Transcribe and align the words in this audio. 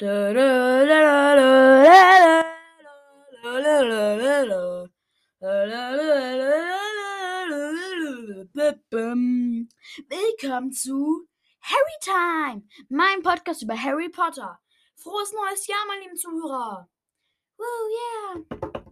Willkommen 0.00 0.40
zu 10.72 11.28
Harry 11.60 11.98
Time, 12.00 12.62
mein 12.88 13.22
Podcast 13.22 13.62
über 13.62 13.76
Harry 13.76 14.08
Potter. 14.08 14.58
Frohes 14.96 15.34
neues 15.34 15.66
Jahr, 15.66 15.84
meine 15.86 16.04
lieben 16.04 16.16
Zuhörer. 16.16 16.88
Woo, 17.58 17.64
yeah. 18.32 18.40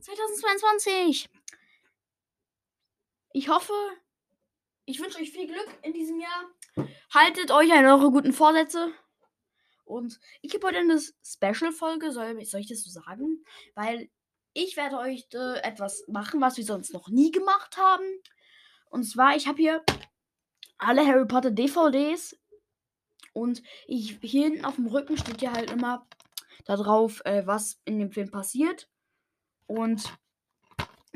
2022. 0.00 1.30
Ich 3.32 3.48
hoffe, 3.48 3.72
ich 4.84 5.00
wünsche 5.00 5.20
euch 5.20 5.30
viel 5.30 5.46
Glück 5.46 5.68
in 5.80 5.94
diesem 5.94 6.20
Jahr. 6.20 6.50
Haltet 7.14 7.50
euch 7.50 7.72
an 7.72 7.86
eure 7.86 8.10
guten 8.10 8.34
Vorsätze. 8.34 8.92
Und 9.88 10.20
ich 10.42 10.54
habe 10.54 10.66
heute 10.66 10.78
eine 10.78 11.00
Special-Folge, 11.00 12.12
soll, 12.12 12.44
soll, 12.44 12.60
ich 12.60 12.68
das 12.68 12.82
so 12.82 12.90
sagen? 12.90 13.44
Weil 13.74 14.10
ich 14.52 14.76
werde 14.76 14.98
euch 14.98 15.26
äh, 15.32 15.60
etwas 15.62 16.04
machen, 16.08 16.40
was 16.40 16.56
wir 16.56 16.64
sonst 16.64 16.92
noch 16.92 17.08
nie 17.08 17.30
gemacht 17.30 17.76
haben. 17.76 18.04
Und 18.90 19.04
zwar, 19.04 19.36
ich 19.36 19.46
habe 19.46 19.58
hier 19.58 19.82
alle 20.76 21.06
Harry 21.06 21.26
Potter 21.26 21.50
DVDs. 21.50 22.36
Und 23.32 23.62
ich, 23.86 24.18
hier 24.20 24.44
hinten 24.44 24.64
auf 24.64 24.76
dem 24.76 24.86
Rücken 24.86 25.16
steht 25.16 25.42
ja 25.42 25.52
halt 25.52 25.70
immer 25.70 26.06
da 26.64 26.76
drauf, 26.76 27.22
äh, 27.24 27.46
was 27.46 27.80
in 27.84 27.98
dem 27.98 28.10
Film 28.10 28.30
passiert. 28.30 28.88
Und 29.66 30.18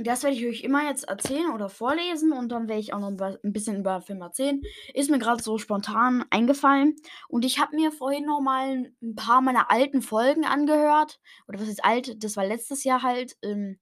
das 0.06 0.23
werde 0.23 0.37
ich 0.37 0.47
euch 0.47 0.62
immer 0.62 0.84
jetzt 0.84 1.05
erzählen 1.05 1.51
oder 1.51 1.69
vorlesen 1.69 2.33
und 2.33 2.48
dann 2.51 2.69
werde 2.69 2.80
ich 2.80 2.95
auch 2.95 2.98
noch 2.98 3.11
ein 3.11 3.52
bisschen 3.52 3.79
über 3.79 4.01
Film 4.01 4.23
erzählen. 4.23 4.62
Ist 4.95 5.11
mir 5.11 5.19
gerade 5.19 5.42
so 5.42 5.59
spontan 5.59 6.25
eingefallen. 6.30 6.97
Und 7.28 7.45
ich 7.45 7.61
habe 7.61 7.77
mir 7.77 7.92
vorhin 7.92 8.25
noch 8.25 8.41
mal 8.41 8.92
ein 9.02 9.15
paar 9.15 9.42
meiner 9.42 9.70
alten 9.70 10.02
Folgen 10.02 10.45
angehört. 10.45 11.20
Oder 11.47 11.61
was 11.61 11.69
ist 11.69 11.84
alt? 11.84 12.23
Das 12.25 12.37
war 12.37 12.47
letztes 12.47 12.84
Jahr 12.84 13.03
halt. 13.03 13.36
Ähm, 13.42 13.78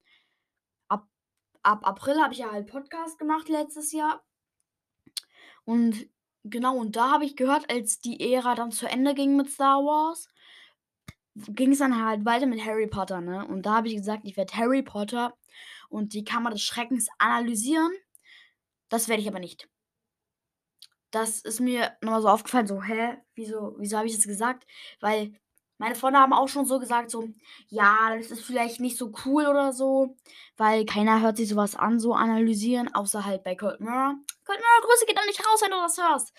ab, 0.89 1.07
ab 1.63 1.87
April 1.87 2.21
habe 2.21 2.33
ich 2.33 2.41
ja 2.41 2.51
halt 2.51 2.67
Podcast 2.67 3.19
gemacht 3.19 3.49
letztes 3.49 3.93
Jahr. 3.93 4.23
Und 5.65 6.09
genau, 6.45 6.77
und 6.77 6.97
da 6.97 7.13
habe 7.13 7.25
ich 7.25 7.37
gehört, 7.37 7.71
als 7.71 8.01
die 8.01 8.33
Ära 8.33 8.55
dann 8.55 8.73
zu 8.73 8.87
Ende 8.87 9.15
ging 9.15 9.37
mit 9.37 9.51
Star 9.51 9.79
Wars, 9.85 10.29
ging 11.35 11.73
es 11.73 11.79
dann 11.79 12.05
halt 12.05 12.25
weiter 12.25 12.47
mit 12.47 12.65
Harry 12.65 12.87
Potter, 12.87 13.21
ne? 13.21 13.47
Und 13.47 13.67
da 13.67 13.77
habe 13.77 13.89
ich 13.89 13.97
gesagt, 13.97 14.23
ich 14.25 14.37
werde 14.37 14.57
Harry 14.57 14.83
Potter 14.83 15.35
und 15.91 16.15
die 16.15 16.25
Kammer 16.25 16.51
des 16.51 16.63
Schreckens 16.63 17.09
analysieren. 17.19 17.93
Das 18.89 19.09
werde 19.09 19.23
ich 19.23 19.29
aber 19.29 19.41
nicht. 19.41 19.69
Das 21.11 21.41
ist 21.41 21.61
mir 21.61 21.93
nochmal 22.01 22.23
so 22.23 22.29
aufgefallen, 22.29 22.67
so, 22.67 22.83
hä, 22.83 23.19
wieso, 23.35 23.75
wieso 23.79 23.99
habe 23.99 24.07
ich 24.07 24.15
das 24.15 24.27
gesagt? 24.27 24.67
Weil 25.01 25.35
meine 25.79 25.95
Freunde 25.95 26.21
haben 26.21 26.33
auch 26.33 26.49
schon 26.49 26.67
so 26.67 26.79
gesagt, 26.79 27.11
so, 27.11 27.29
ja, 27.69 28.15
das 28.17 28.31
ist 28.31 28.45
vielleicht 28.45 28.81
nicht 28.81 28.97
so 28.97 29.13
cool 29.25 29.47
oder 29.47 29.73
so, 29.73 30.15
weil 30.57 30.85
keiner 30.85 31.21
hört 31.21 31.39
sich 31.39 31.49
sowas 31.49 31.75
an, 31.75 31.99
so 31.99 32.15
analysieren, 32.15 32.95
außer 32.95 33.25
halt 33.25 33.43
bei 33.43 33.57
Cold 33.57 33.81
Mirror. 33.81 34.15
Cold 34.45 34.59
Mirror, 34.59 34.83
Grüße 34.83 35.07
geht 35.07 35.19
doch 35.19 35.27
nicht 35.27 35.41
raus, 35.41 35.63
wenn 35.63 35.71
du 35.71 35.79
das 35.79 35.99
hörst. 35.99 36.33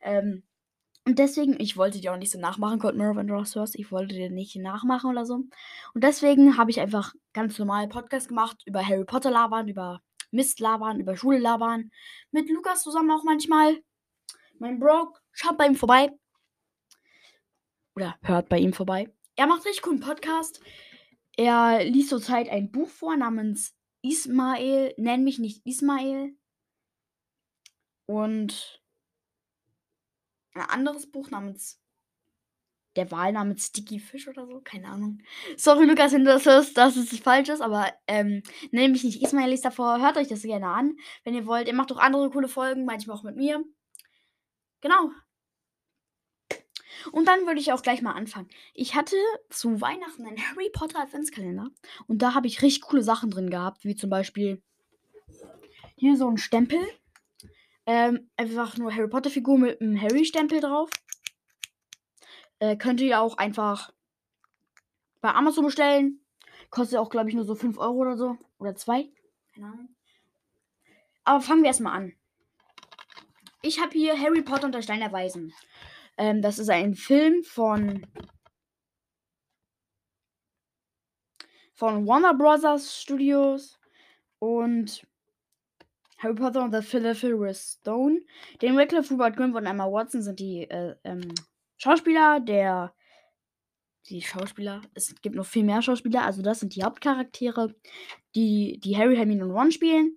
Ähm, 0.00 0.42
und 1.06 1.20
deswegen, 1.20 1.60
ich 1.60 1.76
wollte 1.76 2.00
dir 2.00 2.12
auch 2.12 2.16
nicht 2.16 2.32
so 2.32 2.40
nachmachen, 2.40 2.80
Cold 2.80 2.96
Mirror, 2.96 3.14
wenn 3.14 3.28
du 3.28 3.36
das 3.36 3.54
hörst. 3.54 3.78
Ich 3.78 3.92
wollte 3.92 4.14
dir 4.14 4.28
nicht 4.28 4.56
nachmachen 4.56 5.10
oder 5.10 5.24
so. 5.24 5.34
Und 5.34 6.02
deswegen 6.02 6.56
habe 6.56 6.70
ich 6.70 6.80
einfach 6.80 7.14
ganz 7.36 7.58
normal 7.58 7.86
Podcast 7.86 8.28
gemacht 8.28 8.62
über 8.64 8.84
Harry 8.84 9.04
Potter 9.04 9.30
labern, 9.30 9.68
über 9.68 10.00
Mist 10.30 10.58
labern, 10.58 11.00
über 11.00 11.18
Schule 11.18 11.38
labern. 11.38 11.90
Mit 12.30 12.48
Lukas 12.48 12.82
zusammen 12.82 13.10
auch 13.10 13.24
manchmal. 13.24 13.78
Mein 14.58 14.80
Bro, 14.80 15.14
schaut 15.32 15.58
bei 15.58 15.66
ihm 15.66 15.76
vorbei. 15.76 16.10
Oder 17.94 18.16
hört 18.22 18.48
bei 18.48 18.58
ihm 18.58 18.72
vorbei. 18.72 19.12
Er 19.36 19.46
macht 19.46 19.66
richtig 19.66 19.82
coolen 19.82 20.00
Podcast. 20.00 20.60
Er 21.36 21.84
liest 21.84 22.08
zurzeit 22.08 22.48
ein 22.48 22.72
Buch 22.72 22.88
vor 22.88 23.14
namens 23.16 23.76
Ismael. 24.00 24.94
Nenn 24.96 25.22
mich 25.22 25.38
nicht 25.38 25.60
Ismael. 25.66 26.34
Und 28.06 28.82
ein 30.54 30.62
anderes 30.62 31.10
Buch 31.10 31.30
namens 31.30 31.82
Der 32.96 33.10
Wahl 33.10 33.32
namens 33.32 33.66
Sticky 33.66 33.98
Fish 33.98 34.26
oder 34.26 34.46
so, 34.46 34.60
keine 34.60 34.88
Ahnung. 34.88 35.18
Sorry, 35.56 35.84
Lukas, 35.84 36.12
wenn 36.12 36.24
du 36.24 36.32
das 36.32 36.46
hörst, 36.46 36.76
dass 36.76 36.96
es 36.96 37.16
falsch 37.18 37.48
ist, 37.48 37.60
aber 37.60 37.92
ähm, 38.06 38.42
nenne 38.70 38.88
mich 38.88 39.04
nicht 39.04 39.22
Ismail 39.22 39.50
liest 39.50 39.64
davor. 39.64 40.00
Hört 40.00 40.16
euch 40.16 40.28
das 40.28 40.42
gerne 40.42 40.68
an, 40.68 40.96
wenn 41.24 41.34
ihr 41.34 41.46
wollt. 41.46 41.68
Er 41.68 41.74
macht 41.74 41.92
auch 41.92 41.98
andere 41.98 42.30
coole 42.30 42.48
Folgen, 42.48 42.84
manchmal 42.84 43.16
auch 43.16 43.22
mit 43.22 43.36
mir. 43.36 43.62
Genau. 44.80 45.10
Und 47.12 47.28
dann 47.28 47.46
würde 47.46 47.60
ich 47.60 47.72
auch 47.72 47.82
gleich 47.82 48.02
mal 48.02 48.12
anfangen. 48.12 48.48
Ich 48.74 48.94
hatte 48.94 49.16
zu 49.50 49.80
Weihnachten 49.80 50.26
einen 50.26 50.38
Harry 50.38 50.70
Potter 50.72 51.00
Adventskalender 51.00 51.68
und 52.08 52.22
da 52.22 52.34
habe 52.34 52.46
ich 52.46 52.62
richtig 52.62 52.82
coole 52.82 53.02
Sachen 53.02 53.30
drin 53.30 53.50
gehabt, 53.50 53.84
wie 53.84 53.94
zum 53.94 54.10
Beispiel 54.10 54.62
hier 55.96 56.16
so 56.16 56.28
ein 56.28 56.38
Stempel 56.38 56.80
ähm, 57.86 58.28
einfach 58.36 58.76
nur 58.76 58.92
Harry 58.94 59.08
Potter 59.08 59.30
Figur 59.30 59.58
mit 59.58 59.80
einem 59.80 60.00
Harry-Stempel 60.00 60.60
drauf. 60.60 60.90
Äh, 62.58 62.76
könnt 62.76 63.00
ihr 63.00 63.20
auch 63.20 63.36
einfach 63.36 63.92
bei 65.20 65.32
Amazon 65.32 65.64
bestellen. 65.64 66.20
Kostet 66.70 66.98
auch, 66.98 67.10
glaube 67.10 67.28
ich, 67.28 67.34
nur 67.34 67.44
so 67.44 67.54
5 67.54 67.78
Euro 67.78 67.94
oder 67.94 68.16
so. 68.16 68.38
Oder 68.58 68.74
2. 68.74 69.08
Keine 69.54 69.66
Ahnung. 69.66 69.88
Aber 71.24 71.40
fangen 71.40 71.62
wir 71.62 71.68
erstmal 71.68 71.96
an. 71.96 72.12
Ich 73.62 73.80
habe 73.80 73.92
hier 73.92 74.18
Harry 74.18 74.42
Potter 74.42 74.66
und 74.66 74.74
der 74.74 74.82
Stein 74.82 75.00
der 75.00 75.12
Weisen. 75.12 75.52
Ähm, 76.16 76.40
das 76.40 76.58
ist 76.58 76.70
ein 76.70 76.94
Film 76.94 77.42
von 77.42 78.06
von 81.74 82.06
Warner 82.06 82.32
Brothers 82.32 83.00
Studios 83.02 83.78
und 84.38 85.06
Harry 86.18 86.34
Potter 86.34 86.64
und 86.64 86.72
the 86.72 86.80
Philosopher's 86.80 87.78
Stone. 87.80 88.20
Den 88.62 88.76
Wycliffe, 88.76 89.12
Rupert 89.12 89.36
Grimp 89.36 89.54
und 89.54 89.66
Emma 89.66 89.84
Watson 89.84 90.22
sind 90.22 90.40
die 90.40 90.62
äh, 90.70 90.94
ähm, 91.04 91.34
Schauspieler 91.76 92.40
der. 92.40 92.94
Die 94.08 94.22
Schauspieler. 94.22 94.82
Es 94.94 95.14
gibt 95.20 95.34
noch 95.34 95.46
viel 95.46 95.64
mehr 95.64 95.82
Schauspieler. 95.82 96.24
Also, 96.24 96.42
das 96.42 96.60
sind 96.60 96.74
die 96.76 96.84
Hauptcharaktere, 96.84 97.74
die, 98.34 98.78
die 98.78 98.96
Harry, 98.96 99.16
Hermine 99.16 99.44
und 99.44 99.50
Ron 99.50 99.72
spielen. 99.72 100.16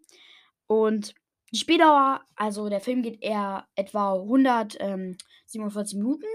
Und 0.68 1.16
die 1.52 1.58
Spieldauer, 1.58 2.24
also 2.36 2.70
der 2.70 2.82
Film 2.82 3.02
geht 3.02 3.24
eher 3.24 3.68
etwa 3.76 4.14
147 4.14 5.98
Minuten. 5.98 6.28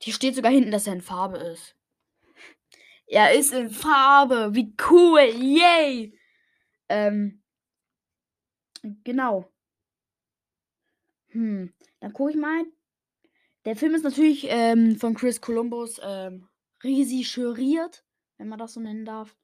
Hier 0.00 0.12
steht 0.12 0.34
sogar 0.34 0.50
hinten, 0.50 0.72
dass 0.72 0.88
er 0.88 0.94
in 0.94 1.00
Farbe 1.00 1.38
ist. 1.38 1.76
Er 3.06 3.32
ist 3.34 3.52
in 3.52 3.70
Farbe. 3.70 4.50
Wie 4.52 4.74
cool. 4.90 5.20
Yay! 5.20 6.18
Ähm, 6.88 7.42
Genau. 9.04 9.50
Hm, 11.28 11.72
dann 12.00 12.12
gucke 12.12 12.30
ich 12.30 12.36
mal. 12.36 12.64
Der 13.64 13.76
Film 13.76 13.94
ist 13.94 14.04
natürlich 14.04 14.46
ähm, 14.48 14.96
von 14.96 15.14
Chris 15.14 15.40
Columbus 15.40 16.00
ähm, 16.02 16.48
regisseuriert, 16.82 18.04
wenn 18.38 18.48
man 18.48 18.58
das 18.58 18.74
so 18.74 18.80
nennen 18.80 19.04
darf. 19.04 19.36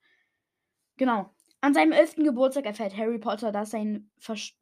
Genau. 0.97 1.31
An 1.61 1.75
seinem 1.75 1.93
elften 1.93 2.23
Geburtstag 2.25 2.67
erfährt 2.67 2.97
Harry 2.97 3.19
Potter, 3.19 3.51
dass, 3.51 3.71
sein 3.71 4.11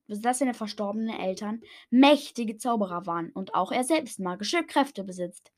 dass 0.08 0.38
seine 0.38 0.54
verstorbenen 0.54 1.18
Eltern 1.18 1.60
mächtige 1.90 2.56
Zauberer 2.56 3.04
waren 3.06 3.30
und 3.32 3.54
auch 3.54 3.70
er 3.70 3.84
selbst 3.84 4.18
magische 4.18 4.64
Kräfte 4.64 5.04
besitzt. 5.04 5.52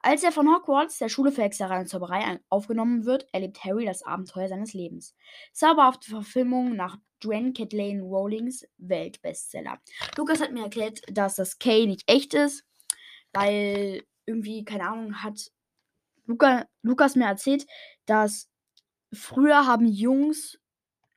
Als 0.00 0.24
er 0.24 0.32
von 0.32 0.48
Hogwarts, 0.48 0.98
der 0.98 1.08
Schule 1.08 1.30
für 1.30 1.42
Hexerei 1.42 1.78
und 1.78 1.88
Zauberei, 1.88 2.40
aufgenommen 2.48 3.04
wird, 3.04 3.26
erlebt 3.32 3.62
Harry 3.64 3.84
das 3.84 4.02
Abenteuer 4.02 4.48
seines 4.48 4.72
Lebens. 4.72 5.14
Zauberhafte 5.52 6.10
Verfilmung 6.10 6.74
nach 6.74 6.98
Joanne 7.22 7.52
Kathleen 7.52 8.00
Rowlings 8.00 8.66
Weltbestseller. 8.78 9.78
Lukas 10.16 10.40
hat 10.40 10.52
mir 10.52 10.64
erklärt, 10.64 11.02
dass 11.06 11.36
das 11.36 11.58
K 11.58 11.86
nicht 11.86 12.02
echt 12.10 12.34
ist, 12.34 12.64
weil 13.32 14.04
irgendwie, 14.26 14.64
keine 14.64 14.88
Ahnung, 14.88 15.22
hat 15.22 15.50
Luca, 16.26 16.66
Lukas 16.82 17.16
mir 17.16 17.26
erzählt, 17.26 17.66
dass 18.06 18.48
früher 19.12 19.66
haben 19.66 19.86
Jungs 19.86 20.58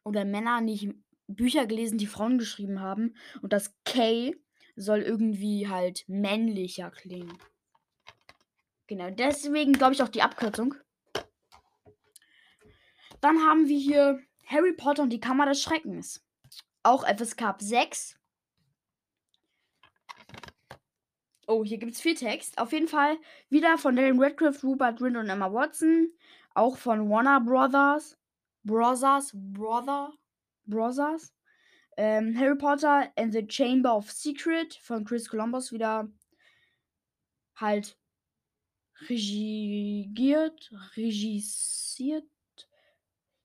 oder 0.03 0.25
Männer 0.25 0.61
nicht 0.61 0.89
Bücher 1.27 1.65
gelesen, 1.65 1.97
die 1.97 2.07
Frauen 2.07 2.37
geschrieben 2.37 2.81
haben. 2.81 3.15
Und 3.41 3.53
das 3.53 3.73
K 3.83 4.33
soll 4.75 5.01
irgendwie 5.01 5.67
halt 5.67 6.03
männlicher 6.07 6.91
klingen. 6.91 7.37
Genau, 8.87 9.09
deswegen 9.09 9.73
glaube 9.73 9.93
ich 9.93 10.03
auch 10.03 10.09
die 10.09 10.21
Abkürzung. 10.21 10.75
Dann 13.21 13.39
haben 13.39 13.67
wir 13.67 13.79
hier 13.79 14.21
Harry 14.45 14.73
Potter 14.73 15.03
und 15.03 15.09
die 15.09 15.19
Kammer 15.19 15.47
des 15.47 15.61
Schreckens. 15.61 16.23
Auch 16.83 17.03
FSK 17.07 17.41
ab 17.43 17.61
6. 17.61 18.19
Oh, 21.47 21.63
hier 21.63 21.77
gibt 21.77 21.93
es 21.93 22.01
viel 22.01 22.15
Text. 22.15 22.57
Auf 22.57 22.71
jeden 22.71 22.87
Fall 22.87 23.17
wieder 23.49 23.77
von 23.77 23.95
Daniel 23.95 24.21
Radcliffe, 24.23 24.65
Rupert 24.65 24.97
Grint 24.97 25.17
und 25.17 25.29
Emma 25.29 25.51
Watson. 25.51 26.11
Auch 26.53 26.77
von 26.77 27.09
Warner 27.09 27.41
Brothers. 27.41 28.17
Brothers. 28.63 29.31
Brother. 29.33 30.11
Brothers. 30.65 31.33
Ähm, 31.97 32.37
Harry 32.37 32.57
Potter 32.57 33.11
and 33.15 33.31
the 33.33 33.45
Chamber 33.47 33.95
of 33.95 34.11
Secret 34.11 34.73
von 34.73 35.05
Chris 35.05 35.29
Columbus 35.29 35.71
wieder 35.71 36.09
halt 37.55 37.97
regiert, 39.07 40.71
regisiert. 40.97 42.25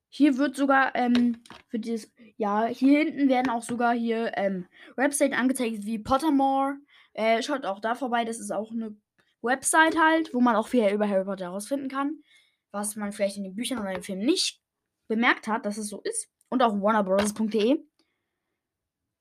Hier 0.08 0.36
wird 0.38 0.56
sogar, 0.56 0.94
ähm, 0.96 1.40
für 1.68 1.78
dieses, 1.78 2.12
ja, 2.36 2.66
hier 2.66 2.98
hinten 2.98 3.28
werden 3.28 3.48
auch 3.50 3.62
sogar 3.62 3.94
hier, 3.94 4.32
ähm, 4.36 4.66
Webseiten 4.96 5.34
angezeigt 5.34 5.86
wie 5.86 6.00
Pottermore. 6.00 6.78
Äh, 7.12 7.42
schaut 7.42 7.64
auch 7.64 7.80
da 7.80 7.94
vorbei, 7.94 8.24
das 8.24 8.38
ist 8.38 8.50
auch 8.50 8.70
eine 8.70 8.96
Website 9.42 9.98
halt, 9.98 10.32
wo 10.34 10.40
man 10.40 10.56
auch 10.56 10.68
viel 10.68 10.88
über 10.88 11.08
Harry 11.08 11.24
Potter 11.24 11.46
herausfinden 11.46 11.88
kann. 11.88 12.22
Was 12.72 12.96
man 12.96 13.12
vielleicht 13.12 13.36
in 13.36 13.44
den 13.44 13.54
Büchern 13.54 13.78
oder 13.78 13.92
im 13.92 14.02
Film 14.02 14.20
nicht 14.20 14.60
bemerkt 15.08 15.48
hat, 15.48 15.66
dass 15.66 15.76
es 15.76 15.88
so 15.88 16.00
ist. 16.02 16.28
Und 16.48 16.62
auch 16.62 16.80
warnerbrothers.de. 16.80 17.84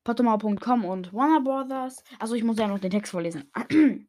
Pottermore.com 0.03 0.86
und 0.86 1.13
Warner 1.13 1.41
Brothers. 1.41 2.03
Also 2.19 2.36
ich 2.36 2.44
muss 2.44 2.57
ja 2.57 2.68
noch 2.68 2.80
den 2.80 2.91
Text 2.91 3.12
vorlesen. 3.12 3.51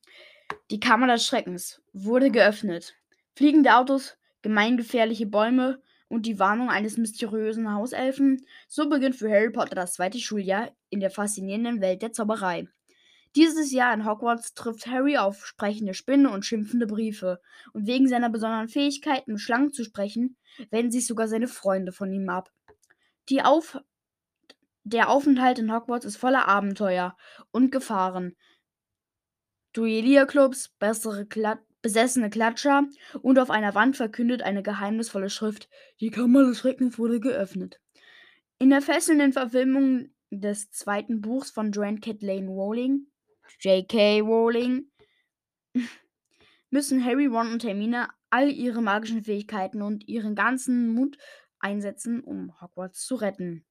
Die 0.71 0.81
Kammer 0.81 1.07
des 1.07 1.27
Schreckens 1.27 1.83
wurde 1.93 2.31
geöffnet. 2.31 2.97
Fliegende 3.37 3.77
Autos, 3.77 4.17
gemeingefährliche 4.43 5.27
Bäume 5.27 5.83
und 6.09 6.27
die 6.27 6.39
Warnung 6.39 6.71
eines 6.71 6.97
mysteriösen 6.97 7.73
Hauselfen. 7.73 8.45
So 8.69 8.89
beginnt 8.89 9.17
für 9.17 9.31
Harry 9.31 9.51
Potter 9.51 9.75
das 9.75 9.95
zweite 9.95 10.19
Schuljahr 10.19 10.71
in 10.89 11.01
der 11.01 11.11
faszinierenden 11.11 11.81
Welt 11.81 12.03
der 12.03 12.13
Zauberei. 12.13 12.69
Dieses 13.37 13.71
Jahr 13.71 13.95
in 13.95 14.05
Hogwarts 14.05 14.55
trifft 14.55 14.87
Harry 14.87 15.17
auf 15.17 15.47
sprechende 15.47 15.95
Spinnen 15.95 16.27
und 16.27 16.45
schimpfende 16.45 16.87
Briefe. 16.87 17.41
Und 17.73 17.87
wegen 17.87 18.09
seiner 18.09 18.29
besonderen 18.29 18.69
Fähigkeiten, 18.69 19.39
Schlangen 19.39 19.73
zu 19.73 19.85
sprechen, 19.85 20.37
wenden 20.71 20.91
sich 20.91 21.07
sogar 21.07 21.29
seine 21.29 21.49
Freunde 21.49 21.93
von 21.93 22.13
ihm 22.13 22.29
ab. 22.29 22.51
Auf 23.45 23.79
der 24.83 25.09
Aufenthalt 25.09 25.61
in 25.61 25.73
Hogwarts 25.73 26.05
ist 26.05 26.17
voller 26.17 26.49
Abenteuer 26.49 27.17
und 27.53 27.71
Gefahren. 27.71 28.35
Duellierclubs, 29.73 30.71
bessere 30.81 31.27
Klat 31.27 31.61
besessene 31.83 32.29
Klatscher 32.29 32.87
und 33.23 33.39
auf 33.39 33.51
einer 33.51 33.75
Wand 33.75 33.97
verkündet 33.97 34.43
eine 34.43 34.63
geheimnisvolle 34.63 35.31
Schrift: 35.31 35.69
Die 36.01 36.11
Kammer 36.11 36.45
des 36.45 36.59
Schreckens 36.59 36.99
wurde 36.99 37.21
geöffnet. 37.21 37.81
In 38.59 38.71
der 38.71 38.83
fesselnden 38.83 39.33
Verfilmung 39.33 40.11
des 40.31 40.71
zweiten 40.71 41.21
Buchs 41.21 41.51
von 41.51 41.73
Joanne 41.73 42.01
Kathleen 42.01 42.49
Rowling, 42.49 43.07
J.K. 43.61 44.21
Rowling, 44.21 44.91
müssen 46.71 47.05
Harry, 47.05 47.27
Ron 47.27 47.53
und 47.53 47.65
Hermine 47.65 48.09
all 48.31 48.51
ihre 48.51 48.81
magischen 48.81 49.23
Fähigkeiten 49.23 49.83
und 49.83 50.07
ihren 50.09 50.35
ganzen 50.35 50.95
Mut 50.95 51.19
einsetzen, 51.59 52.23
um 52.23 52.59
Hogwarts 52.61 53.05
zu 53.05 53.17
retten. 53.17 53.67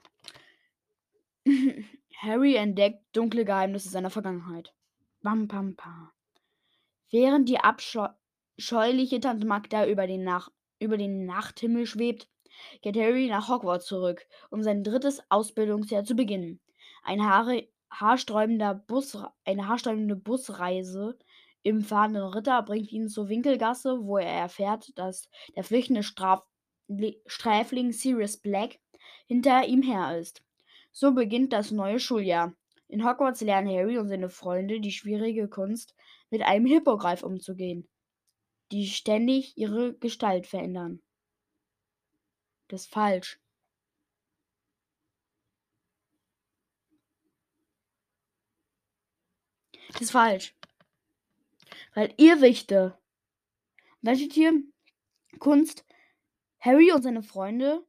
Harry 2.15 2.55
entdeckt 2.55 3.03
dunkle 3.11 3.43
Geheimnisse 3.43 3.89
seiner 3.89 4.11
Vergangenheit. 4.11 4.73
Bam, 5.23 5.49
pam, 5.49 5.75
pam. 5.75 6.09
Während 7.09 7.49
die 7.49 7.59
abscheuliche 8.57 9.19
Tante 9.19 9.45
Magda 9.45 9.85
über 9.85 10.07
den, 10.07 10.23
Nach 10.23 10.49
über 10.79 10.97
den 10.97 11.27
Nachthimmel 11.27 11.85
schwebt, 11.85 12.27
geht 12.81 12.97
Harry 12.97 13.27
nach 13.27 13.49
Hogwarts 13.49 13.85
zurück, 13.85 14.25
um 14.49 14.63
sein 14.63 14.83
drittes 14.83 15.21
Ausbildungsjahr 15.29 16.03
zu 16.03 16.15
beginnen. 16.15 16.59
Ein 17.03 17.23
haare, 17.23 17.67
haarsträubender 17.91 18.73
Bus, 18.73 19.15
eine 19.45 19.67
haarsträubende 19.67 20.15
Busreise 20.15 21.19
im 21.61 21.81
fahrenden 21.81 22.23
Ritter 22.23 22.63
bringt 22.63 22.91
ihn 22.91 23.09
zur 23.09 23.29
Winkelgasse, 23.29 23.99
wo 24.03 24.17
er 24.17 24.31
erfährt, 24.31 24.97
dass 24.97 25.29
der 25.55 25.63
flüchtende 25.63 26.01
Straf 26.01 26.43
Sträfling 27.27 27.91
Sirius 27.91 28.37
Black 28.37 28.79
hinter 29.27 29.67
ihm 29.67 29.83
her 29.83 30.17
ist. 30.17 30.41
So 30.91 31.13
beginnt 31.13 31.53
das 31.53 31.69
neue 31.69 31.99
Schuljahr. 31.99 32.53
In 32.87 33.07
Hogwarts 33.07 33.41
lernen 33.41 33.69
Harry 33.69 33.99
und 33.99 34.07
seine 34.07 34.29
Freunde 34.29 34.79
die 34.79 34.91
schwierige 34.91 35.47
Kunst, 35.47 35.93
mit 36.31 36.41
einem 36.41 36.65
Hippogreif 36.65 37.21
umzugehen, 37.21 37.87
die 38.71 38.87
ständig 38.87 39.57
ihre 39.57 39.93
Gestalt 39.97 40.47
verändern. 40.47 41.01
Das 42.67 42.81
ist 42.81 42.91
falsch. 42.91 43.39
Das 49.93 50.01
ist 50.01 50.11
falsch. 50.11 50.53
Weil 51.93 52.13
Irrwichte. 52.17 52.97
Da 54.01 54.15
steht 54.15 54.33
hier 54.33 54.53
Kunst 55.39 55.85
Harry 56.59 56.91
und 56.91 57.01
seine 57.01 57.23
Freunde. 57.23 57.85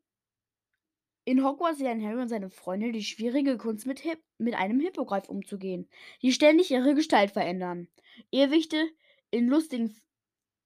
In 1.24 1.44
Hogwarts 1.44 1.80
lernen 1.80 2.04
Harry 2.04 2.22
und 2.22 2.28
seine 2.28 2.48
Freunde 2.48 2.92
die 2.92 3.04
schwierige 3.04 3.58
Kunst 3.58 3.86
mit, 3.86 4.00
Hip 4.00 4.22
mit 4.38 4.54
einem 4.54 4.80
Hippogreif 4.80 5.28
umzugehen, 5.28 5.88
die 6.22 6.32
ständig 6.32 6.70
ihre 6.70 6.94
Gestalt 6.94 7.32
verändern. 7.32 7.88
Irrwichte 8.30 8.88
in, 9.30 9.48
lustigen, 9.48 9.94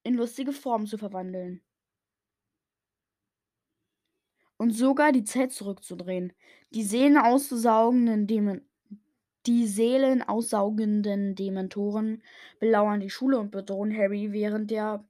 in 0.03 0.15
lustige 0.15 0.53
Formen 0.53 0.87
zu 0.87 0.99
verwandeln. 0.99 1.63
Und 4.57 4.71
sogar 4.71 5.13
die 5.13 5.25
Zeit 5.25 5.53
zurückzudrehen. 5.53 6.33
Die 6.71 6.85
Seelen 6.85 7.17
aussaugenden 7.17 8.27
Dämonen. 8.27 8.69
Die 9.47 9.67
seelenaussaugenden 9.67 11.35
Dementoren 11.35 12.23
belauern 12.61 13.01
die 13.01 13.11
Schule 13.11 13.41
und 13.41 13.51
bedrohen 13.51 13.93
Harry 13.97 14.31
während 14.31 14.71
der 14.71 15.05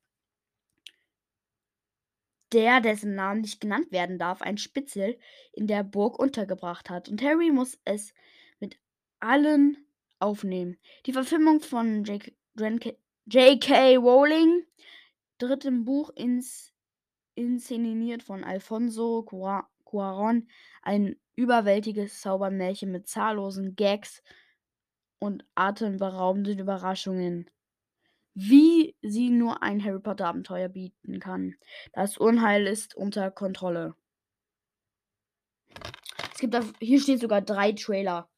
der, 2.52 2.80
dessen 2.80 3.14
Name 3.14 3.40
nicht 3.40 3.60
genannt 3.60 3.90
werden 3.92 4.18
darf, 4.18 4.42
ein 4.42 4.58
Spitzel 4.58 5.18
in 5.52 5.66
der 5.66 5.84
Burg 5.84 6.18
untergebracht 6.18 6.90
hat. 6.90 7.08
Und 7.08 7.22
Harry 7.22 7.50
muss 7.50 7.78
es 7.84 8.12
mit 8.60 8.78
allen 9.20 9.86
aufnehmen. 10.18 10.78
Die 11.06 11.12
Verfilmung 11.12 11.60
von 11.60 12.04
J.K. 13.26 13.96
Rowling, 13.96 14.64
dritten 15.38 15.84
Buch 15.84 16.10
ins, 16.14 16.72
inszeniert 17.34 18.22
von 18.22 18.44
Alfonso 18.44 19.22
Cuaron, 19.84 20.48
ein 20.82 21.16
überwältiges 21.36 22.20
Zaubermärchen 22.20 22.90
mit 22.90 23.08
zahllosen 23.08 23.76
Gags 23.76 24.22
und 25.18 25.44
atemberaubenden 25.54 26.58
Überraschungen 26.58 27.48
wie 28.34 28.96
sie 29.02 29.30
nur 29.30 29.62
ein 29.62 29.84
Harry 29.84 30.00
Potter 30.00 30.26
Abenteuer 30.26 30.68
bieten 30.68 31.20
kann. 31.20 31.56
Das 31.92 32.16
Unheil 32.16 32.66
ist 32.66 32.94
unter 32.94 33.30
Kontrolle. 33.30 33.94
Es 36.32 36.38
gibt 36.38 36.54
da, 36.54 36.62
hier 36.80 37.00
steht 37.00 37.20
sogar 37.20 37.42
drei 37.42 37.72
Trailer. 37.72 38.28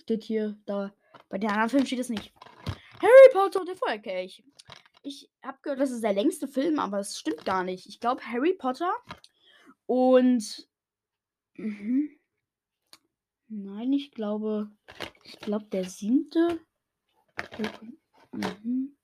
Steht 0.00 0.22
hier, 0.22 0.56
da. 0.66 0.92
Bei 1.28 1.38
den 1.38 1.50
anderen 1.50 1.68
Filmen 1.68 1.86
steht 1.86 1.98
es 1.98 2.08
nicht. 2.08 2.32
Harry 3.00 3.32
Potter 3.32 3.60
und 3.60 3.68
der 3.68 3.76
Feuerkelch. 3.76 4.42
Ich 5.02 5.30
habe 5.42 5.58
gehört, 5.62 5.80
das 5.80 5.90
ist 5.90 6.02
der 6.02 6.12
längste 6.12 6.48
Film, 6.48 6.78
aber 6.78 6.98
es 6.98 7.18
stimmt 7.18 7.44
gar 7.44 7.64
nicht. 7.64 7.86
Ich 7.86 8.00
glaube, 8.00 8.24
Harry 8.24 8.54
Potter 8.54 8.92
und. 9.86 10.68
Mhm. 11.54 12.18
Nein, 13.48 13.92
ich 13.92 14.10
glaube. 14.10 14.70
Ich 15.24 15.38
glaube, 15.40 15.66
der 15.66 15.84
siebte. 15.84 16.60
Mhm. 18.32 18.96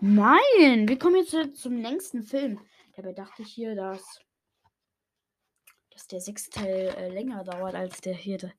Nein, 0.00 0.88
wir 0.88 0.98
kommen 0.98 1.16
jetzt 1.16 1.56
zum 1.56 1.80
längsten 1.80 2.22
Film. 2.22 2.60
Dabei 2.96 3.12
dachte 3.12 3.42
ich 3.42 3.52
hier, 3.52 3.74
dass, 3.74 4.20
dass 5.90 6.06
der 6.06 6.20
sechste 6.20 6.50
Teil 6.50 6.94
äh, 6.96 7.08
länger 7.08 7.44
dauert 7.44 7.74
als 7.74 8.00
der 8.00 8.14
vierte. 8.14 8.52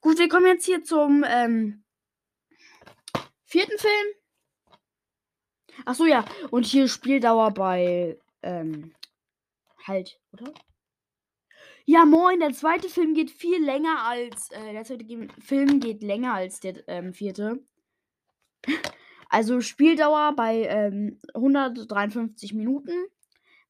Gut, 0.00 0.18
wir 0.18 0.28
kommen 0.28 0.46
jetzt 0.46 0.66
hier 0.66 0.82
zum 0.82 1.24
ähm, 1.26 1.84
vierten 3.52 3.78
Film. 3.78 4.06
Ach 5.84 5.94
so, 5.94 6.06
ja. 6.06 6.24
Und 6.50 6.64
hier 6.64 6.88
Spieldauer 6.88 7.52
bei 7.52 8.18
ähm, 8.42 8.94
halt, 9.86 10.18
oder? 10.32 10.52
Ja, 11.84 12.04
moin, 12.06 12.40
der 12.40 12.52
zweite 12.52 12.88
Film 12.88 13.12
geht 13.14 13.30
viel 13.30 13.62
länger 13.62 14.04
als, 14.04 14.50
äh, 14.52 14.72
der 14.72 14.84
zweite 14.84 15.04
Film 15.40 15.80
geht 15.80 16.02
länger 16.02 16.34
als 16.34 16.60
der 16.60 16.86
ähm, 16.88 17.12
vierte. 17.14 17.62
Also 19.34 19.62
Spieldauer 19.62 20.34
bei 20.36 20.66
ähm, 20.66 21.18
153 21.32 22.52
Minuten 22.52 22.92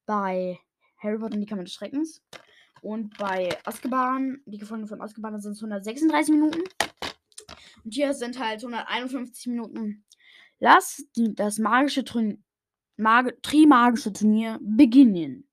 bei 0.05 0.59
Harry 0.97 1.17
Potter 1.17 1.35
und 1.35 1.39
die 1.39 1.45
Kammer 1.45 1.63
des 1.63 1.71
Schreckens. 1.71 2.21
Und 2.81 3.17
bei 3.17 3.57
Azkaban, 3.63 4.41
die 4.45 4.57
Gefangenen 4.57 4.89
von 4.89 5.01
Azkaban, 5.01 5.39
sind 5.39 5.53
es 5.53 5.59
136 5.59 6.33
Minuten. 6.33 6.63
Und 7.83 7.93
hier 7.93 8.13
sind 8.13 8.39
halt 8.39 8.63
151 8.63 9.47
Minuten. 9.47 10.05
Lass 10.59 11.05
das 11.15 11.59
magische 11.59 12.03
Mag 12.95 13.41
Trimagische 13.41 14.13
Turnier 14.13 14.59
beginnen. 14.61 15.49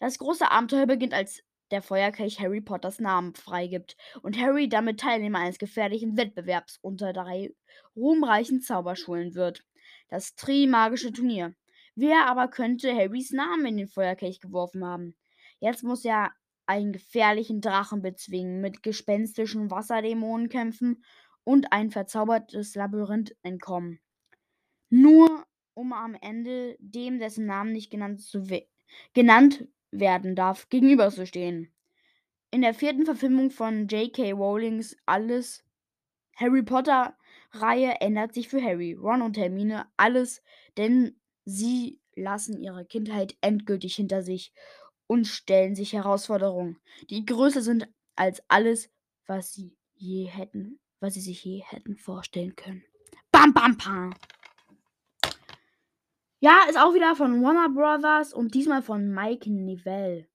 Das 0.00 0.18
große 0.18 0.50
Abenteuer 0.50 0.86
beginnt, 0.86 1.12
als 1.12 1.42
der 1.70 1.82
Feuerkelch 1.82 2.40
Harry 2.40 2.60
Potters 2.60 2.98
Namen 2.98 3.34
freigibt 3.34 3.96
und 4.22 4.38
Harry 4.38 4.68
damit 4.68 5.00
Teilnehmer 5.00 5.40
eines 5.40 5.58
gefährlichen 5.58 6.16
Wettbewerbs 6.16 6.78
unter 6.80 7.12
drei 7.12 7.52
ruhmreichen 7.94 8.62
Zauberschulen 8.62 9.34
wird. 9.34 9.64
Das 10.08 10.34
Trimagische 10.34 11.12
Turnier. 11.12 11.54
Wer 11.94 12.26
aber 12.26 12.48
könnte 12.48 12.94
Harrys 12.94 13.32
Namen 13.32 13.66
in 13.66 13.76
den 13.76 13.88
Feuerkelch 13.88 14.40
geworfen 14.40 14.84
haben? 14.84 15.16
Jetzt 15.60 15.82
muss 15.82 16.04
er 16.04 16.32
einen 16.66 16.92
gefährlichen 16.92 17.60
Drachen 17.60 18.02
bezwingen, 18.02 18.60
mit 18.60 18.82
gespenstischen 18.82 19.70
Wasserdämonen 19.70 20.48
kämpfen 20.48 21.02
und 21.48 21.72
ein 21.72 21.90
verzaubertes 21.90 22.74
Labyrinth 22.74 23.34
entkommen. 23.42 24.00
Nur 24.90 25.46
um 25.72 25.94
am 25.94 26.14
Ende 26.14 26.76
dem, 26.78 27.18
dessen 27.18 27.46
Namen 27.46 27.72
nicht 27.72 27.90
genannt, 27.90 28.20
we 28.34 28.68
genannt 29.14 29.66
werden 29.90 30.36
darf, 30.36 30.68
gegenüberzustehen. 30.68 31.72
In 32.50 32.60
der 32.60 32.74
vierten 32.74 33.06
Verfilmung 33.06 33.50
von 33.50 33.88
J.K. 33.88 34.32
Rowlings 34.32 34.94
Alles 35.06 35.64
Harry 36.36 36.62
Potter 36.62 37.16
Reihe 37.52 37.98
ändert 38.02 38.34
sich 38.34 38.50
für 38.50 38.62
Harry, 38.62 38.92
Ron 38.92 39.22
und 39.22 39.38
Hermine 39.38 39.86
alles, 39.96 40.42
denn 40.76 41.18
sie 41.46 41.98
lassen 42.14 42.60
ihre 42.60 42.84
Kindheit 42.84 43.38
endgültig 43.40 43.94
hinter 43.94 44.20
sich 44.20 44.52
und 45.06 45.26
stellen 45.26 45.74
sich 45.74 45.94
Herausforderungen, 45.94 46.78
die 47.08 47.24
größer 47.24 47.62
sind 47.62 47.88
als 48.16 48.42
alles, 48.48 48.90
was 49.26 49.54
sie 49.54 49.78
je 49.94 50.26
hätten, 50.26 50.78
was 51.00 51.14
sie 51.14 51.20
sich 51.20 51.44
je 51.44 51.62
hätten 51.62 51.96
vorstellen 51.96 52.56
können. 52.56 52.84
Bam 53.30 53.52
bam 53.52 53.76
bam. 53.76 54.14
Ja, 56.40 56.62
ist 56.68 56.78
auch 56.78 56.94
wieder 56.94 57.16
von 57.16 57.42
Warner 57.42 57.68
Brothers 57.68 58.32
und 58.32 58.54
diesmal 58.54 58.82
von 58.82 59.12
Mike 59.12 59.50
Nivelle. 59.50 60.28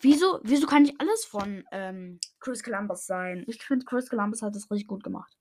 Wieso, 0.00 0.40
wieso 0.42 0.66
kann 0.66 0.82
nicht 0.82 1.00
alles 1.00 1.24
von 1.24 1.64
ähm, 1.72 2.18
Chris 2.40 2.62
Columbus 2.62 3.06
sein? 3.06 3.44
Ich 3.46 3.62
finde, 3.62 3.84
Chris 3.84 4.08
Columbus 4.08 4.42
hat 4.42 4.56
das 4.56 4.70
richtig 4.70 4.88
gut 4.88 5.04
gemacht. 5.04 5.36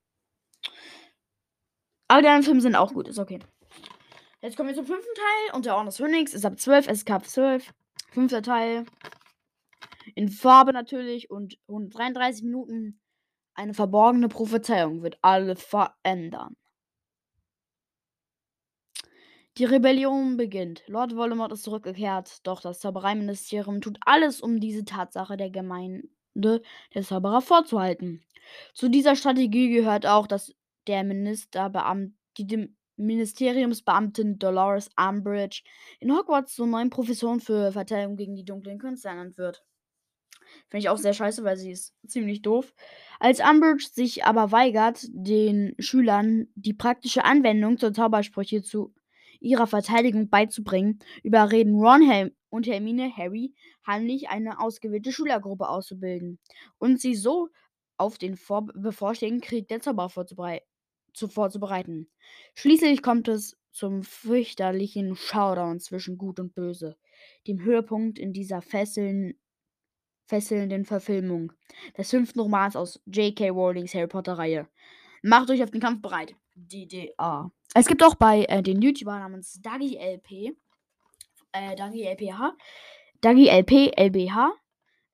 Aber 2.08 2.22
die 2.22 2.28
anderen 2.28 2.44
Filme 2.44 2.62
sind 2.62 2.76
auch 2.76 2.94
gut, 2.94 3.08
ist 3.08 3.20
okay. 3.20 3.40
Jetzt 4.42 4.58
kommen 4.58 4.70
wir 4.70 4.76
zum 4.76 4.86
fünften 4.86 5.14
Teil 5.16 5.56
und 5.56 5.66
der 5.66 5.76
Orden 5.76 5.88
des 5.88 5.98
Phönix 5.98 6.34
ist 6.34 6.46
ab 6.46 6.60
12, 6.60 6.88
es 6.88 7.06
gab 7.06 7.26
12. 7.26 7.72
Fünfter 8.12 8.42
Teil. 8.42 8.86
In 10.16 10.30
Farbe 10.30 10.74
natürlich 10.74 11.30
und 11.30 11.58
133 11.68 12.44
Minuten. 12.44 12.99
Eine 13.60 13.74
verborgene 13.74 14.30
Prophezeiung 14.30 15.04
wird 15.04 15.18
alles 15.22 15.62
verändern. 15.62 16.56
Die 19.58 19.66
Rebellion 19.66 20.38
beginnt. 20.38 20.84
Lord 20.88 21.14
Voldemort 21.18 21.52
ist 21.52 21.64
zurückgekehrt, 21.64 22.48
doch 22.48 22.62
das 22.62 22.80
Zaubereiministerium 22.80 23.82
tut 23.82 24.00
alles, 24.06 24.40
um 24.40 24.62
diese 24.62 24.86
Tatsache 24.86 25.36
der 25.36 25.50
Gemeinde 25.50 26.08
der 26.36 27.04
Zauberer 27.04 27.42
vorzuhalten. 27.42 28.24
Zu 28.74 28.88
dieser 28.88 29.18
Strategie 29.18 29.70
gehört 29.70 30.06
auch, 30.06 30.26
dass 30.26 30.56
der 30.88 31.04
Ministerbeamte, 31.04 32.16
die 32.38 32.74
Ministeriumsbeamtin 32.96 34.40
Dolores 34.40 34.90
Umbridge 34.98 35.64
in 36.00 36.16
Hogwarts 36.16 36.56
zur 36.56 36.68
neuen 36.68 36.92
Professorin 36.92 37.42
für 37.42 37.74
Verteidigung 37.74 38.16
gegen 38.16 38.38
die 38.38 38.46
dunklen 38.46 38.80
Künste 38.80 39.10
ernannt 39.10 39.38
wird. 39.38 39.66
Finde 40.68 40.80
ich 40.80 40.90
auch 40.90 40.98
sehr 40.98 41.14
scheiße, 41.14 41.44
weil 41.44 41.58
sie 41.58 41.72
ist 41.72 41.94
ziemlich 42.08 42.42
doof. 42.42 42.74
Als 43.20 43.40
Umbridge 43.40 43.88
sich 43.92 44.26
aber 44.26 44.52
weigert, 44.52 45.06
den 45.12 45.76
Schülern 45.80 46.48
die 46.56 46.74
praktische 46.74 47.26
Anwendung 47.26 47.78
zur 47.78 47.94
Zaubersprüche 47.94 48.62
zu 48.62 48.94
ihrer 49.40 49.68
Verteidigung 49.68 50.30
beizubringen, 50.30 51.00
überreden 51.24 51.76
Ron 51.76 52.32
und 52.50 52.68
Hermine 52.68 53.16
Harry, 53.16 53.54
heimlich 53.86 54.30
eine 54.30 54.60
ausgewählte 54.60 55.12
Schülergruppe 55.12 55.70
auszubilden 55.70 56.40
und 56.78 57.00
sie 57.00 57.16
so 57.16 57.50
auf 57.98 58.18
den 58.18 58.38
bevorstehenden 58.76 59.42
Krieg 59.42 59.68
der 59.68 59.82
Zauberer 59.82 60.10
vorzuberei 60.10 60.62
zu 61.14 61.28
vorzubereiten. 61.28 62.10
Schließlich 62.56 63.02
kommt 63.02 63.28
es 63.28 63.58
zum 63.72 64.04
fürchterlichen 64.04 65.16
Showdown 65.16 65.80
zwischen 65.80 66.18
Gut 66.18 66.40
und 66.40 66.56
Böse, 66.56 66.98
dem 67.48 67.62
Höhepunkt 67.62 68.18
in 68.20 68.34
dieser 68.34 68.62
fesseln 68.62 69.40
fesselnden 70.30 70.86
Verfilmung 70.86 71.52
des 71.98 72.12
fünften 72.12 72.40
Romans 72.40 72.76
aus 72.76 73.02
J.K. 73.08 73.50
Rowlings 73.50 73.96
Harry 73.96 74.08
Potter 74.08 74.38
Reihe. 74.38 74.68
Macht 75.24 75.50
euch 75.50 75.64
auf 75.64 75.72
den 75.72 75.82
Kampf 75.82 76.02
bereit. 76.02 76.36
DDA. 76.56 77.52
Es 77.74 77.88
gibt 77.88 78.04
auch 78.04 78.16
bei 78.16 78.44
äh, 78.44 78.62
den 78.62 78.82
YouTuber 78.82 79.18
namens 79.18 79.60
Dagi 79.62 79.98
LP, 79.98 80.56
äh, 81.52 81.76
Dagi 81.76 82.04
LPH, 82.04 82.56
Dagi 83.22 83.48
LP 83.48 83.92
LBH, 83.98 84.54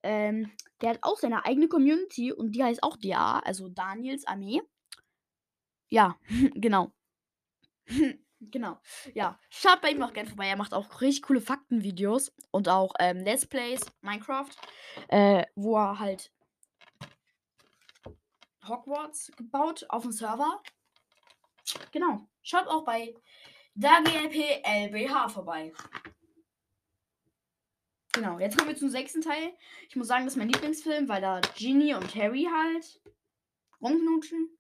ähm, 0.04 0.52
der 0.82 0.92
hat 0.92 1.00
auch 1.02 1.18
seine 1.18 1.46
eigene 1.46 1.68
Community 1.68 2.34
und 2.34 2.52
die 2.52 2.64
heißt 2.64 2.84
auch 2.84 2.98
DA, 2.98 3.40
also 3.40 3.70
Daniels 3.70 4.28
Armee. 4.28 4.62
Ja, 5.90 6.18
genau. 6.56 6.92
Genau. 8.52 8.80
Ja, 9.14 9.40
schaut 9.50 9.82
bei 9.82 9.92
ihm 9.92 10.02
auch 10.02 10.14
gerne 10.14 10.30
vorbei. 10.30 10.48
Er 10.48 10.56
macht 10.56 10.74
auch 10.74 11.02
richtig 11.02 11.24
coole 11.24 11.42
Faktenvideos 11.42 12.34
und 12.52 12.70
auch 12.70 12.94
ähm, 13.00 13.20
Let's 13.20 13.46
Plays 13.46 13.82
Minecraft, 14.02 14.52
äh, 15.10 15.46
wo 15.56 15.78
er 15.78 16.00
halt 16.00 16.32
Hogwarts 18.68 19.32
gebaut 19.38 19.86
auf 19.90 20.04
dem 20.04 20.12
Server. 20.12 20.62
Genau. 21.92 22.28
Schaut 22.42 22.68
auch 22.68 22.84
bei 22.84 23.16
DAGLP 23.76 24.64
LBH 24.64 25.30
vorbei. 25.30 25.74
Genau, 28.14 28.40
jetzt 28.40 28.58
kommen 28.58 28.70
wir 28.70 28.78
zum 28.78 28.90
sechsten 28.90 29.22
Teil. 29.22 29.54
Ich 29.90 29.96
muss 29.98 30.08
sagen, 30.08 30.24
das 30.24 30.34
ist 30.34 30.38
mein 30.38 30.48
Lieblingsfilm, 30.48 31.10
weil 31.10 31.22
da 31.22 31.42
Ginny 31.58 31.94
und 31.94 32.16
Harry 32.16 32.48
halt 32.50 33.02
rumknutschen. 33.82 34.58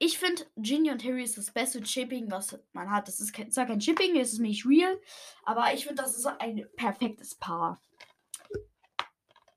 Ich 0.00 0.18
finde, 0.18 0.46
Ginny 0.56 0.90
und 0.92 1.02
Harry 1.04 1.24
ist 1.24 1.36
das 1.36 1.50
beste 1.50 1.82
Chipping, 1.82 2.30
was 2.30 2.56
man 2.72 2.90
hat. 2.90 3.08
Das 3.08 3.18
ist 3.18 3.34
zwar 3.52 3.66
kein 3.66 3.80
Chipping, 3.80 4.16
es 4.16 4.32
ist 4.32 4.38
nicht 4.38 4.64
real, 4.64 5.00
aber 5.42 5.74
ich 5.74 5.84
finde, 5.84 6.02
das 6.02 6.16
ist 6.16 6.26
ein 6.26 6.68
perfektes 6.76 7.34
Paar. 7.34 7.82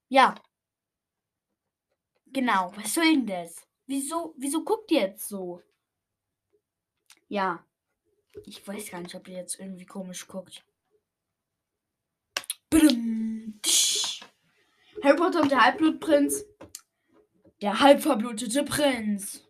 Ja. 0.10 0.36
Genau, 2.26 2.72
was 2.76 2.94
soll 2.96 3.06
denn 3.06 3.28
das? 3.28 3.68
Wieso, 3.86 4.34
wieso 4.38 4.64
guckt 4.64 4.90
ihr 4.92 5.02
jetzt 5.02 5.28
so? 5.28 5.62
Ja. 7.28 7.66
Ich 8.46 8.66
weiß 8.66 8.90
gar 8.90 9.02
nicht, 9.02 9.14
ob 9.14 9.28
ihr 9.28 9.38
jetzt 9.38 9.60
irgendwie 9.60 9.86
komisch 9.86 10.28
guckt. 10.28 10.66
Harry 15.04 15.16
Potter 15.18 15.42
und 15.42 15.52
der 15.52 15.66
Halbblutprinz. 15.66 16.46
Der 17.62 17.80
halbverblutete 17.80 18.64
Prinz. 18.64 19.46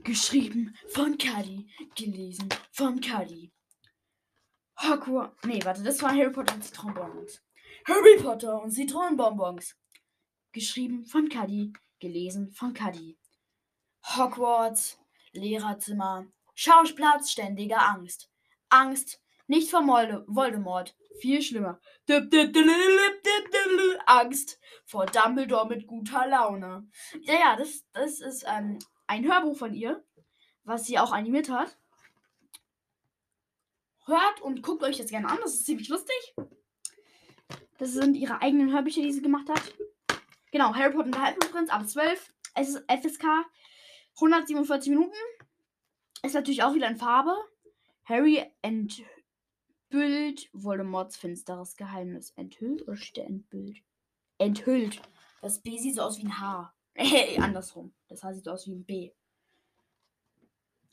Geschrieben 0.00 0.76
von 0.88 1.18
Cuddy. 1.18 1.68
Gelesen 1.96 2.48
von 2.72 3.00
Cuddy. 3.00 3.52
Hogwarts. 4.80 5.44
Nee, 5.44 5.60
warte, 5.64 5.82
das 5.82 6.00
war 6.02 6.10
Harry 6.10 6.30
Potter 6.30 6.54
und 6.54 6.62
Zitronenbonbons. 6.62 7.42
Harry 7.84 8.22
Potter 8.22 8.62
und 8.62 8.70
Zitronenbonbons. 8.70 9.76
Geschrieben 10.52 11.04
von 11.04 11.28
Cuddy, 11.28 11.72
gelesen 11.98 12.52
von 12.52 12.72
Cuddy. 12.72 13.18
Hogwarts, 14.16 14.98
Lehrerzimmer, 15.32 16.26
Schausplatz 16.54 17.30
ständiger 17.30 17.82
Angst. 17.88 18.30
Angst, 18.68 19.20
nicht 19.46 19.70
vor 19.70 19.82
Molde 19.82 20.24
Voldemort, 20.26 20.96
viel 21.20 21.42
schlimmer. 21.42 21.80
Angst 24.06 24.58
vor 24.84 25.06
Dumbledore 25.06 25.68
mit 25.68 25.86
guter 25.86 26.26
Laune. 26.26 26.88
Ja, 27.22 27.34
ja, 27.34 27.56
das, 27.56 27.84
das 27.92 28.20
ist 28.20 28.44
ähm, 28.48 28.78
ein 29.08 29.26
Hörbuch 29.26 29.56
von 29.56 29.74
ihr, 29.74 30.04
was 30.64 30.86
sie 30.86 30.98
auch 30.98 31.12
animiert 31.12 31.48
hat. 31.48 31.76
Hört 34.06 34.40
und 34.40 34.62
guckt 34.62 34.84
euch 34.84 34.98
das 34.98 35.10
gerne 35.10 35.28
an, 35.28 35.38
das 35.42 35.54
ist 35.54 35.66
ziemlich 35.66 35.88
lustig. 35.88 36.34
Das 37.78 37.92
sind 37.92 38.14
ihre 38.14 38.40
eigenen 38.40 38.72
Hörbücher, 38.72 39.02
die 39.02 39.12
sie 39.12 39.22
gemacht 39.22 39.48
hat. 39.48 39.74
Genau, 40.50 40.74
Harry 40.74 40.92
Potter 40.92 41.06
und 41.06 41.14
der 41.14 41.22
Halbblutprinz 41.22 41.70
ab 41.70 41.86
12. 41.86 42.32
Es 42.54 42.68
ist 42.70 42.84
FSK 42.90 43.24
147 44.16 44.90
Minuten. 44.90 45.14
Ist 46.22 46.34
natürlich 46.34 46.62
auch 46.62 46.74
wieder 46.74 46.88
in 46.88 46.96
Farbe. 46.96 47.36
Harry 48.04 48.44
enthüllt 48.62 49.06
Voldemorts 50.52 51.16
finsteres 51.16 51.76
Geheimnis. 51.76 52.32
Enthüllt 52.36 52.82
oder 52.82 52.96
steht 52.96 53.26
entbüllt? 53.26 53.82
Enthüllt. 54.38 55.02
Das 55.42 55.60
B 55.60 55.78
sieht 55.78 55.94
so 55.94 56.02
aus 56.02 56.18
wie 56.18 56.24
ein 56.24 56.40
H. 56.40 56.74
Hey, 57.00 57.38
andersrum. 57.38 57.92
Das 58.08 58.24
H 58.24 58.34
sieht 58.34 58.48
aus 58.48 58.66
wie 58.66 58.72
ein 58.72 58.84
B. 58.84 59.12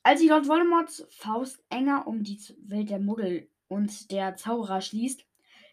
Als 0.04 0.20
sich 0.20 0.30
Lord 0.30 0.48
Voldemorts 0.48 1.04
Faust 1.10 1.64
enger 1.70 2.06
um 2.06 2.22
die 2.22 2.40
Welt 2.60 2.92
der 2.92 3.00
Muggel 3.00 3.50
und 3.70 4.12
der 4.12 4.36
Zauberer 4.36 4.82
schließt, 4.82 5.26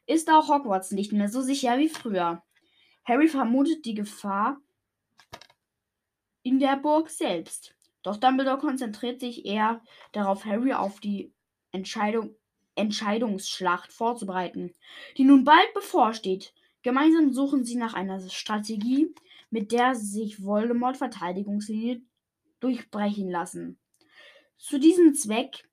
ist 0.06 0.30
auch 0.30 0.48
Hogwarts 0.48 0.90
nicht 0.92 1.12
mehr 1.12 1.28
so 1.28 1.42
sicher 1.42 1.76
wie 1.76 1.90
früher. 1.90 2.42
Harry 3.04 3.28
vermutet 3.28 3.84
die 3.84 3.92
Gefahr 3.92 4.58
in 6.42 6.58
der 6.58 6.78
Burg 6.78 7.10
selbst. 7.10 7.74
Doch 8.02 8.16
Dumbledore 8.16 8.56
konzentriert 8.56 9.20
sich 9.20 9.44
eher 9.44 9.82
darauf, 10.12 10.46
Harry 10.46 10.72
auf 10.72 10.98
die 10.98 11.30
Entscheidung, 11.72 12.34
Entscheidungsschlacht 12.74 13.92
vorzubereiten, 13.92 14.72
die 15.18 15.24
nun 15.24 15.44
bald 15.44 15.74
bevorsteht. 15.74 16.54
Gemeinsam 16.80 17.34
suchen 17.34 17.66
sie 17.66 17.76
nach 17.76 17.92
einer 17.92 18.18
Strategie, 18.30 19.14
mit 19.52 19.70
der 19.70 19.94
sich 19.94 20.42
Voldemort 20.42 20.96
Verteidigungslinie 20.96 22.02
durchbrechen 22.58 23.30
lassen. 23.30 23.78
Zu 24.56 24.80
diesem 24.80 25.14
Zweck 25.14 25.68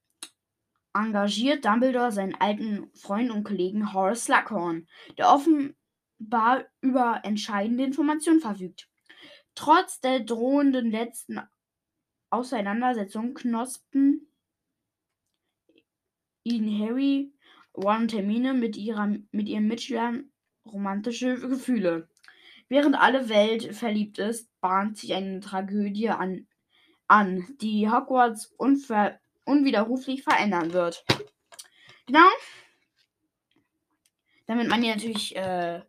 engagiert 0.94 1.64
Dumbledore 1.64 2.12
seinen 2.12 2.36
alten 2.36 2.92
Freund 2.94 3.32
und 3.32 3.46
Kollegen 3.46 3.94
Horace 3.94 4.26
Slughorn, 4.26 4.88
der 5.18 5.30
offenbar 5.30 6.66
über 6.82 7.22
entscheidende 7.24 7.86
Informationen 7.86 8.42
verfügt. 8.42 8.90
Trotz 9.56 10.02
der 10.02 10.20
drohenden 10.20 10.92
letzten 10.92 11.40
Auseinandersetzung 12.30 13.34
knospten 13.34 14.28
ihn 16.44 16.80
Harry, 16.80 17.34
Ron 17.78 18.02
und 18.02 18.14
Hermine 18.14 18.54
mit, 18.54 18.76
ihrer, 18.76 19.08
mit 19.32 19.48
ihren 19.48 19.68
Mitschülern 19.68 20.32
romantische 20.66 21.40
Gefühle. 21.40 22.10
Während 22.70 22.96
alle 22.96 23.30
Welt 23.30 23.76
verliebt 23.76 24.20
ist, 24.20 24.48
bahnt 24.62 24.98
sich 24.98 25.14
eine 25.14 25.40
Tragödie 25.40 26.10
an, 26.10 26.48
an 27.08 27.48
die 27.60 27.90
Hogwarts 27.90 28.46
unver, 28.58 29.20
unwiderruflich 29.44 30.24
verändern 30.24 30.72
wird. 30.72 31.04
Genau. 32.06 32.28
Damit 34.46 34.68
man 34.70 34.84
hier 34.84 34.96
natürlich, 34.96 35.36
äh, 35.36 35.82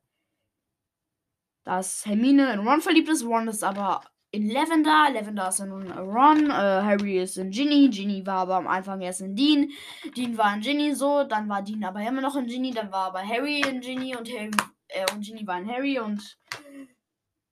dass 1.64 2.06
Hermine 2.06 2.52
in 2.54 2.60
Ron 2.60 2.80
verliebt 2.80 3.10
ist. 3.10 3.24
Ron 3.24 3.48
ist 3.48 3.62
aber 3.62 4.02
in 4.30 4.50
Lavender. 4.50 5.10
Lavender 5.12 5.48
ist 5.48 5.60
in 5.60 5.72
Ron. 5.72 6.50
Äh, 6.50 6.52
Harry 6.52 7.20
ist 7.22 7.36
in 7.36 7.50
Ginny. 7.50 7.90
Ginny 7.90 8.24
war 8.26 8.38
aber 8.40 8.56
am 8.56 8.66
Anfang 8.66 9.02
erst 9.02 9.20
in 9.20 9.36
Dean. 9.36 9.70
Dean 10.16 10.38
war 10.38 10.54
in 10.54 10.60
Ginny 10.60 10.94
so. 10.94 11.24
Dann 11.24 11.48
war 11.48 11.62
Dean 11.62 11.84
aber 11.84 12.00
immer 12.00 12.22
noch 12.22 12.36
in 12.36 12.46
Ginny. 12.46 12.70
Dann 12.70 12.90
war 12.90 13.06
aber 13.06 13.20
Harry 13.20 13.60
in 13.60 13.80
Ginny 13.80 14.16
und 14.16 14.30
Harry 14.30 14.50
äh, 14.88 15.06
und 15.12 15.22
Ginny 15.22 15.46
war 15.46 15.58
in 15.58 15.68
Harry 15.68 15.98
und 15.98 16.38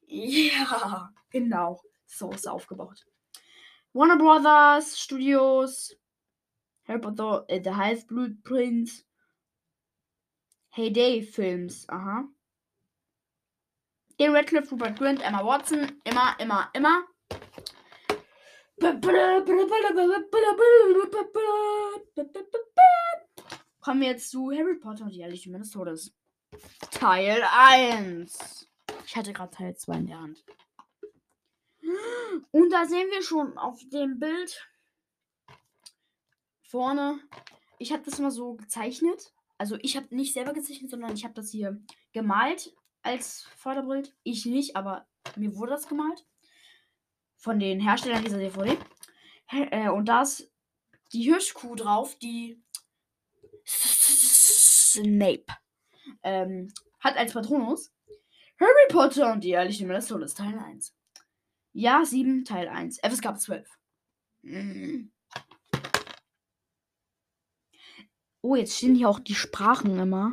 ja, 0.09 1.13
genau. 1.31 1.81
So 2.07 2.31
ist 2.31 2.47
er 2.47 2.55
aufgebaut. 2.55 3.07
Warner 3.93 4.17
Brothers 4.17 4.99
Studios. 4.99 5.97
Harry 6.87 7.01
Potter, 7.01 7.45
äh, 7.49 7.61
The 7.63 7.71
Half-Blood 7.71 8.43
Prince. 8.43 9.05
Heyday 10.71 11.23
Films. 11.23 11.89
Aha. 11.89 12.25
Den 14.19 14.35
Radcliffe, 14.35 14.71
Rupert 14.71 14.99
Grint, 14.99 15.23
Emma 15.23 15.45
Watson. 15.45 16.01
Immer, 16.05 16.35
immer, 16.41 16.71
immer. 16.73 17.05
Kommen 23.81 24.01
wir 24.01 24.09
jetzt 24.09 24.31
zu 24.31 24.51
Harry 24.51 24.77
Potter 24.77 25.05
und 25.05 25.15
die 25.15 25.21
Ehrliche 25.21 25.51
des 25.51 25.71
Todes. 25.71 26.15
Teil 26.91 27.43
1. 27.51 28.68
Ich 29.09 29.17
hatte 29.17 29.33
gerade 29.33 29.57
Teil 29.57 29.75
2 29.75 29.97
in 29.97 30.07
der 30.07 30.21
Hand. 30.21 30.45
Und 32.51 32.71
da 32.71 32.85
sehen 32.85 33.09
wir 33.11 33.23
schon 33.23 33.57
auf 33.57 33.81
dem 33.91 34.19
Bild 34.19 34.69
vorne. 36.61 37.19
Ich 37.79 37.91
habe 37.91 38.03
das 38.03 38.19
mal 38.19 38.31
so 38.31 38.57
gezeichnet. 38.57 39.33
Also 39.57 39.79
ich 39.81 39.97
habe 39.97 40.15
nicht 40.15 40.35
selber 40.35 40.53
gezeichnet, 40.53 40.91
sondern 40.91 41.15
ich 41.15 41.25
habe 41.25 41.33
das 41.33 41.51
hier 41.51 41.83
gemalt 42.13 42.77
als 43.01 43.45
Vorderbild. 43.57 44.15
Ich 44.25 44.45
nicht, 44.45 44.77
aber 44.77 45.09
mir 45.37 45.57
wurde 45.57 45.71
das 45.71 45.89
gemalt. 45.89 46.27
Von 47.39 47.59
den 47.59 47.81
Herstellern 47.81 48.23
dieser 48.23 48.37
DVD. 48.39 48.77
Äh, 49.51 49.89
und 49.89 50.05
da 50.05 50.21
ist 50.21 50.53
die 51.15 51.23
Hirschkuh 51.23 51.77
drauf, 51.77 52.19
die 52.19 52.63
Snape 53.65 55.47
ähm, 56.23 56.71
hat 57.01 57.17
als 57.17 57.33
Patronus 57.33 57.91
Harry 58.61 58.89
Potter 58.89 59.33
und 59.33 59.45
die 59.45 59.51
ehrliche 59.51 59.87
Münze 59.87 60.21
ist 60.23 60.37
Teil 60.37 60.59
1. 60.59 60.95
Ja, 61.73 62.05
7, 62.05 62.45
Teil 62.45 62.69
1. 62.69 62.99
FSK 63.01 63.39
12. 63.39 63.79
Mm. 64.43 65.11
Oh, 68.41 68.57
jetzt 68.57 68.77
stehen 68.77 68.95
hier 68.95 69.09
auch 69.09 69.21
die 69.21 69.35
Sprachen 69.35 69.99
immer. 69.99 70.33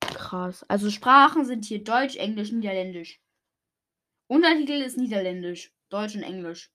Krass. 0.00 0.64
Also 0.64 0.90
Sprachen 0.90 1.44
sind 1.44 1.64
hier 1.64 1.82
Deutsch, 1.82 2.16
Englisch, 2.16 2.52
Niederländisch. 2.52 3.20
Untertitel 4.26 4.82
ist 4.82 4.98
Niederländisch, 4.98 5.72
Deutsch 5.88 6.14
und 6.14 6.22
Englisch. 6.22 6.72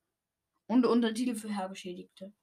Und 0.67 0.85
Untertitel 0.85 1.35
für 1.35 1.55
Hergeschädigte. 1.55 2.33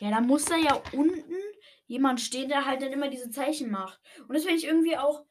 Ja, 0.00 0.10
da 0.10 0.20
muss 0.20 0.46
da 0.46 0.56
ja 0.56 0.74
unten 0.92 1.32
jemand 1.86 2.20
stehen, 2.20 2.48
der 2.48 2.66
halt 2.66 2.82
dann 2.82 2.92
immer 2.92 3.08
diese 3.08 3.30
Zeichen 3.30 3.70
macht. 3.70 4.00
Und 4.28 4.34
das 4.34 4.44
finde 4.44 4.58
ich 4.58 4.66
irgendwie 4.66 4.96
auch. 4.96 5.24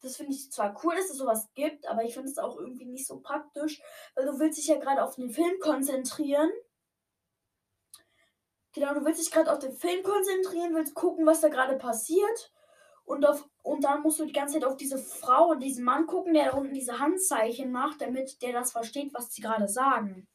Das 0.00 0.16
finde 0.16 0.32
ich 0.32 0.50
zwar 0.50 0.78
cool, 0.82 0.96
dass 0.96 1.10
es 1.10 1.16
sowas 1.16 1.48
gibt, 1.54 1.86
aber 1.86 2.02
ich 2.02 2.14
finde 2.14 2.28
es 2.28 2.38
auch 2.38 2.58
irgendwie 2.58 2.86
nicht 2.86 3.06
so 3.06 3.20
praktisch, 3.20 3.80
weil 4.16 4.26
du 4.26 4.38
willst 4.40 4.58
dich 4.58 4.66
ja 4.66 4.78
gerade 4.78 5.04
auf 5.04 5.14
den 5.14 5.30
Film 5.30 5.60
konzentrieren. 5.60 6.50
Genau, 8.74 8.94
du 8.94 9.04
willst 9.04 9.20
dich 9.20 9.30
gerade 9.30 9.52
auf 9.52 9.60
den 9.60 9.76
Film 9.76 10.02
konzentrieren, 10.02 10.74
willst 10.74 10.94
gucken, 10.94 11.24
was 11.24 11.40
da 11.40 11.48
gerade 11.48 11.76
passiert. 11.76 12.52
Und, 13.04 13.26
auf, 13.26 13.48
und 13.62 13.84
dann 13.84 14.02
musst 14.02 14.18
du 14.18 14.24
die 14.24 14.32
ganze 14.32 14.54
Zeit 14.54 14.64
auf 14.64 14.76
diese 14.76 14.98
Frau 14.98 15.50
und 15.50 15.60
diesen 15.60 15.84
Mann 15.84 16.06
gucken, 16.06 16.34
der 16.34 16.46
da 16.46 16.56
unten 16.56 16.74
diese 16.74 16.98
Handzeichen 16.98 17.70
macht, 17.70 18.00
damit 18.00 18.42
der 18.42 18.52
das 18.52 18.72
versteht, 18.72 19.12
was 19.12 19.32
sie 19.32 19.42
gerade 19.42 19.68
sagen. 19.68 20.26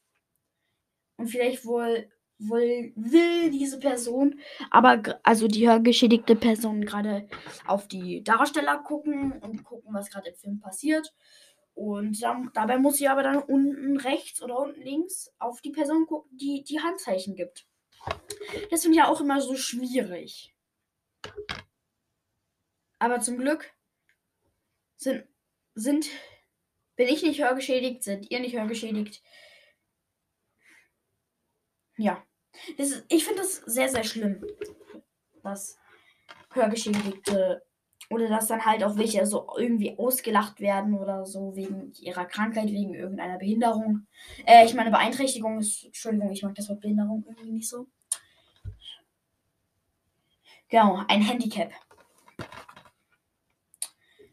Und 1.16 1.28
vielleicht 1.28 1.64
wohl 1.66 2.10
will, 2.38 2.92
will 2.96 3.50
diese 3.50 3.78
Person, 3.78 4.40
aber 4.70 5.20
also 5.22 5.48
die 5.48 5.68
hörgeschädigte 5.68 6.36
Person 6.36 6.84
gerade 6.84 7.28
auf 7.66 7.88
die 7.88 8.22
Darsteller 8.22 8.78
gucken 8.78 9.32
und 9.40 9.64
gucken, 9.64 9.92
was 9.94 10.10
gerade 10.10 10.30
im 10.30 10.36
Film 10.36 10.60
passiert. 10.60 11.14
Und 11.74 12.20
dann, 12.22 12.50
dabei 12.54 12.78
muss 12.78 12.96
sie 12.96 13.08
aber 13.08 13.22
dann 13.22 13.38
unten 13.38 13.98
rechts 13.98 14.42
oder 14.42 14.58
unten 14.58 14.82
links 14.82 15.32
auf 15.38 15.60
die 15.60 15.70
Person 15.70 16.06
gucken, 16.06 16.36
die 16.36 16.64
die 16.64 16.80
Handzeichen 16.80 17.36
gibt. 17.36 17.66
Das 18.70 18.82
finde 18.82 18.96
ich 18.96 19.04
ja 19.04 19.08
auch 19.08 19.20
immer 19.20 19.40
so 19.40 19.56
schwierig. 19.56 20.54
Aber 22.98 23.20
zum 23.20 23.38
Glück 23.38 23.72
sind, 24.96 25.24
sind, 25.74 26.08
bin 26.96 27.08
ich 27.08 27.22
nicht 27.22 27.40
hörgeschädigt, 27.40 28.02
sind 28.02 28.28
ihr 28.30 28.40
nicht 28.40 28.56
hörgeschädigt. 28.56 29.22
Ja. 31.96 32.27
Ist, 32.76 33.04
ich 33.08 33.24
finde 33.24 33.42
das 33.42 33.56
sehr, 33.66 33.88
sehr 33.88 34.04
schlimm, 34.04 34.44
dass 35.42 35.78
Hörgeschädigte 36.52 37.62
oder 38.10 38.28
dass 38.28 38.46
dann 38.46 38.64
halt 38.64 38.82
auch 38.84 38.96
welche 38.96 39.26
so 39.26 39.46
irgendwie 39.56 39.98
ausgelacht 39.98 40.60
werden 40.60 40.94
oder 40.94 41.26
so 41.26 41.54
wegen 41.54 41.92
ihrer 42.00 42.24
Krankheit, 42.24 42.68
wegen 42.68 42.94
irgendeiner 42.94 43.38
Behinderung. 43.38 44.06
Äh, 44.46 44.64
ich 44.64 44.74
meine, 44.74 44.90
Beeinträchtigung 44.90 45.58
ist, 45.58 45.84
Entschuldigung, 45.84 46.30
ich 46.30 46.42
mag 46.42 46.54
das 46.54 46.68
Wort 46.68 46.80
Behinderung 46.80 47.24
irgendwie 47.28 47.52
nicht 47.52 47.68
so. 47.68 47.86
Genau, 50.68 51.02
ein 51.08 51.22
Handicap. 51.22 51.70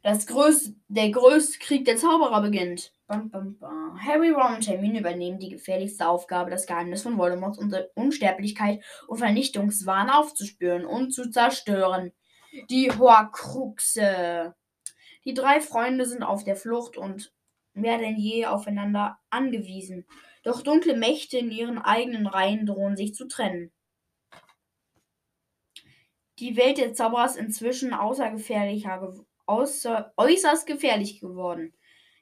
das 0.03 0.27
größte, 0.27 0.75
der 0.87 1.09
größte 1.09 1.59
Krieg 1.59 1.85
der 1.85 1.97
Zauberer 1.97 2.41
beginnt. 2.41 2.93
Bam, 3.07 3.29
bam, 3.29 3.55
bam. 3.59 4.03
Harry, 4.03 4.31
Ron 4.31 4.55
und 4.55 4.67
Hermine 4.67 4.99
übernehmen 4.99 5.37
die 5.37 5.49
gefährlichste 5.49 6.07
Aufgabe, 6.07 6.49
das 6.49 6.65
Geheimnis 6.65 7.03
von 7.03 7.19
Voldemorts 7.19 7.59
Unsterblichkeit 7.93 8.83
und 9.07 9.19
Vernichtungswahn 9.19 10.09
aufzuspüren 10.09 10.85
und 10.85 11.11
zu 11.11 11.29
zerstören. 11.29 12.13
Die 12.71 12.91
Horcruxe. 12.91 14.55
Die 15.23 15.33
drei 15.35 15.61
Freunde 15.61 16.05
sind 16.05 16.23
auf 16.23 16.43
der 16.43 16.55
Flucht 16.55 16.97
und 16.97 17.31
mehr 17.73 17.99
denn 17.99 18.17
je 18.17 18.47
aufeinander 18.47 19.19
angewiesen. 19.29 20.07
Doch 20.43 20.63
dunkle 20.63 20.95
Mächte 20.95 21.37
in 21.37 21.51
ihren 21.51 21.77
eigenen 21.77 22.25
Reihen 22.25 22.65
drohen 22.65 22.95
sich 22.95 23.13
zu 23.13 23.27
trennen. 23.27 23.71
Die 26.39 26.57
Welt 26.57 26.79
der 26.79 26.93
Zauberer 26.93 27.25
ist 27.25 27.37
inzwischen 27.37 27.93
außergefährlicher, 27.93 29.13
außer, 29.45 30.13
äußerst 30.17 30.65
gefährlich 30.65 31.19
geworden. 31.19 31.73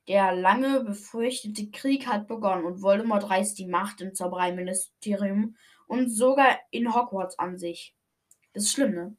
Der 0.07 0.35
lange 0.35 0.83
befürchtete 0.83 1.69
Krieg 1.71 2.07
hat 2.07 2.27
begonnen 2.27 2.65
und 2.65 2.81
Voldemort 2.81 3.29
reißt 3.29 3.57
die 3.57 3.67
Macht 3.67 4.01
im 4.01 4.13
Zaubereiministerium 4.13 5.55
und 5.87 6.09
sogar 6.09 6.59
in 6.71 6.93
Hogwarts 6.93 7.39
an 7.39 7.57
sich. 7.57 7.95
Das 8.53 8.63
ist 8.63 8.73
schlimm, 8.73 8.93
ne? 8.93 9.15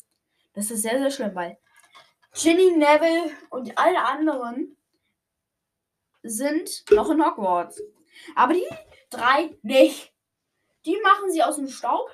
Das 0.52 0.70
ist 0.70 0.82
sehr, 0.82 0.98
sehr 0.98 1.10
schlimm, 1.10 1.34
weil 1.34 1.58
Ginny, 2.34 2.76
Neville 2.76 3.30
und 3.50 3.76
alle 3.78 4.04
anderen 4.04 4.76
sind 6.22 6.84
noch 6.90 7.10
in 7.10 7.24
Hogwarts. 7.24 7.80
Aber 8.34 8.54
die 8.54 8.66
drei 9.10 9.56
nicht. 9.62 10.12
Die 10.84 10.96
machen 11.02 11.30
sie 11.30 11.42
aus 11.42 11.56
dem 11.56 11.68
Staub. 11.68 12.10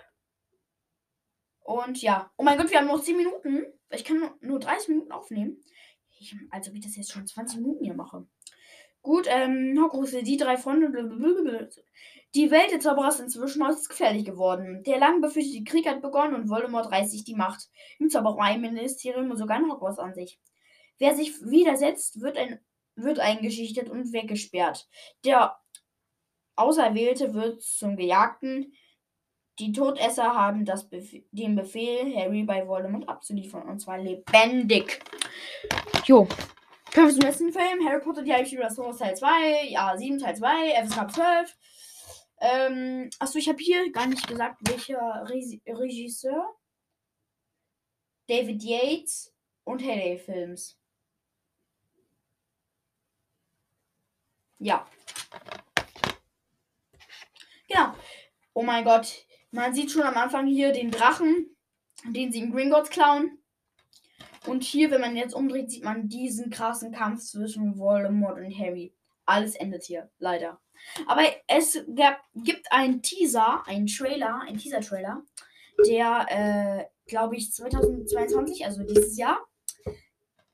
Und 1.61 2.01
ja. 2.03 2.31
Oh 2.37 2.43
mein 2.43 2.59
Gott, 2.59 2.71
wir 2.71 2.79
haben 2.79 2.87
noch 2.87 3.03
10 3.03 3.17
Minuten. 3.17 3.67
Ich 3.91 4.05
kann 4.05 4.31
nur 4.41 4.61
30 4.61 4.89
Minuten 4.89 5.13
aufnehmen. 5.13 5.63
Ich, 6.19 6.37
als 6.51 6.69
ob 6.69 6.75
ich 6.75 6.85
das 6.85 6.97
jetzt 6.97 7.13
schon 7.13 7.27
20 7.27 7.61
Minuten 7.61 7.85
hier 7.85 7.95
mache. 7.95 8.27
Gut, 9.03 9.27
ähm, 9.29 9.79
Hogwarts, 9.83 10.13
die 10.13 10.37
drei 10.37 10.57
Freunde. 10.57 10.91
Die 12.35 12.51
Welt 12.51 12.71
der 12.71 12.81
Zauberer 12.81 13.09
ist 13.09 13.21
inzwischen 13.21 13.63
äußerst 13.63 13.89
gefährlich 13.89 14.25
geworden. 14.25 14.83
Der 14.85 14.99
lang 14.99 15.21
befürchtete 15.21 15.65
Krieg 15.65 15.89
hat 15.89 16.03
begonnen 16.03 16.35
und 16.35 16.49
Voldemort 16.49 16.93
reißt 16.93 17.11
sich 17.11 17.25
die 17.25 17.35
Macht 17.35 17.69
im 17.99 18.11
Zaubereiministerium 18.11 19.31
und 19.31 19.37
sogar 19.37 19.59
in 19.59 19.71
Hogwarts 19.71 19.99
an 19.99 20.15
sich. 20.15 20.39
Wer 20.99 21.17
sich 21.17 21.41
widersetzt, 21.41 22.21
wird, 22.21 22.37
ein, 22.37 22.61
wird 22.95 23.19
eingeschichtet 23.19 23.89
und 23.89 24.13
weggesperrt. 24.13 24.89
Der 25.25 25.59
Auserwählte 26.57 27.33
wird 27.33 27.63
zum 27.63 27.97
Gejagten. 27.97 28.75
Die 29.59 29.73
Todesser 29.73 30.35
haben 30.35 30.65
Bef 30.65 31.15
den 31.33 31.57
Befehl, 31.57 32.15
Harry 32.15 32.45
bei 32.45 32.69
Voldemort 32.69 33.09
abzuliefern. 33.09 33.69
Und 33.69 33.81
zwar 33.81 33.99
lebendig. 33.99 35.01
Jo. 36.05 36.29
Kommen 36.93 37.23
wir 37.23 37.33
zum 37.33 37.53
Film. 37.53 37.87
Harry 37.87 38.01
Potter, 38.01 38.23
die 38.23 38.33
Heimspiele 38.33 38.65
des 38.65 38.77
Horrors 38.77 38.99
Teil 38.99 39.17
2. 39.17 39.69
Ja, 39.69 39.97
7 39.97 40.19
Teil 40.19 40.35
2. 40.35 40.87
FSK 40.87 41.13
12. 41.13 41.57
Ähm, 42.41 43.11
achso, 43.21 43.39
ich 43.39 43.49
habe 43.49 43.59
hier 43.63 43.93
gar 43.93 44.07
nicht 44.07 44.27
gesagt, 44.27 44.57
welcher 44.69 44.99
Re 44.99 45.61
Regisseur. 45.69 46.57
David 48.27 48.65
Yates 48.65 49.33
und 49.63 49.83
Haley 49.83 50.19
Films. 50.19 50.77
Ja. 54.59 54.85
Genau. 57.69 57.95
Oh 58.53 58.63
mein 58.63 58.85
Gott. 58.85 59.27
Man 59.53 59.75
sieht 59.75 59.93
schon 59.93 60.03
am 60.03 60.17
Anfang 60.17 60.49
hier 60.49 60.73
den 60.73 60.91
Drachen, 60.91 61.57
den 62.05 62.33
sie 62.33 62.41
in 62.41 62.53
Gringotts 62.53 62.91
klauen. 62.91 63.40
Und 64.47 64.65
hier, 64.65 64.91
wenn 64.91 65.01
man 65.01 65.17
jetzt 65.17 65.35
umdreht, 65.35 65.71
sieht 65.71 65.85
man 65.85 66.09
diesen 66.09 66.51
krassen 66.51 66.93
Kampf 66.93 67.23
zwischen 67.23 67.79
Voldemort 67.79 68.39
und 68.39 68.59
Harry. 68.59 68.95
Alles 69.27 69.55
endet 69.55 69.85
hier, 69.85 70.11
leider. 70.19 70.61
Aber 71.07 71.23
es 71.47 71.79
gab, 71.95 72.19
gibt 72.35 72.73
einen 72.73 73.03
Teaser, 73.03 73.67
einen 73.67 73.87
Trailer, 73.87 74.41
einen 74.47 74.59
Teaser-Trailer, 74.59 75.23
der, 75.87 76.27
äh, 76.29 76.85
glaube 77.07 77.37
ich, 77.37 77.53
2022, 77.53 78.65
also 78.65 78.83
dieses 78.83 79.17
Jahr, 79.19 79.39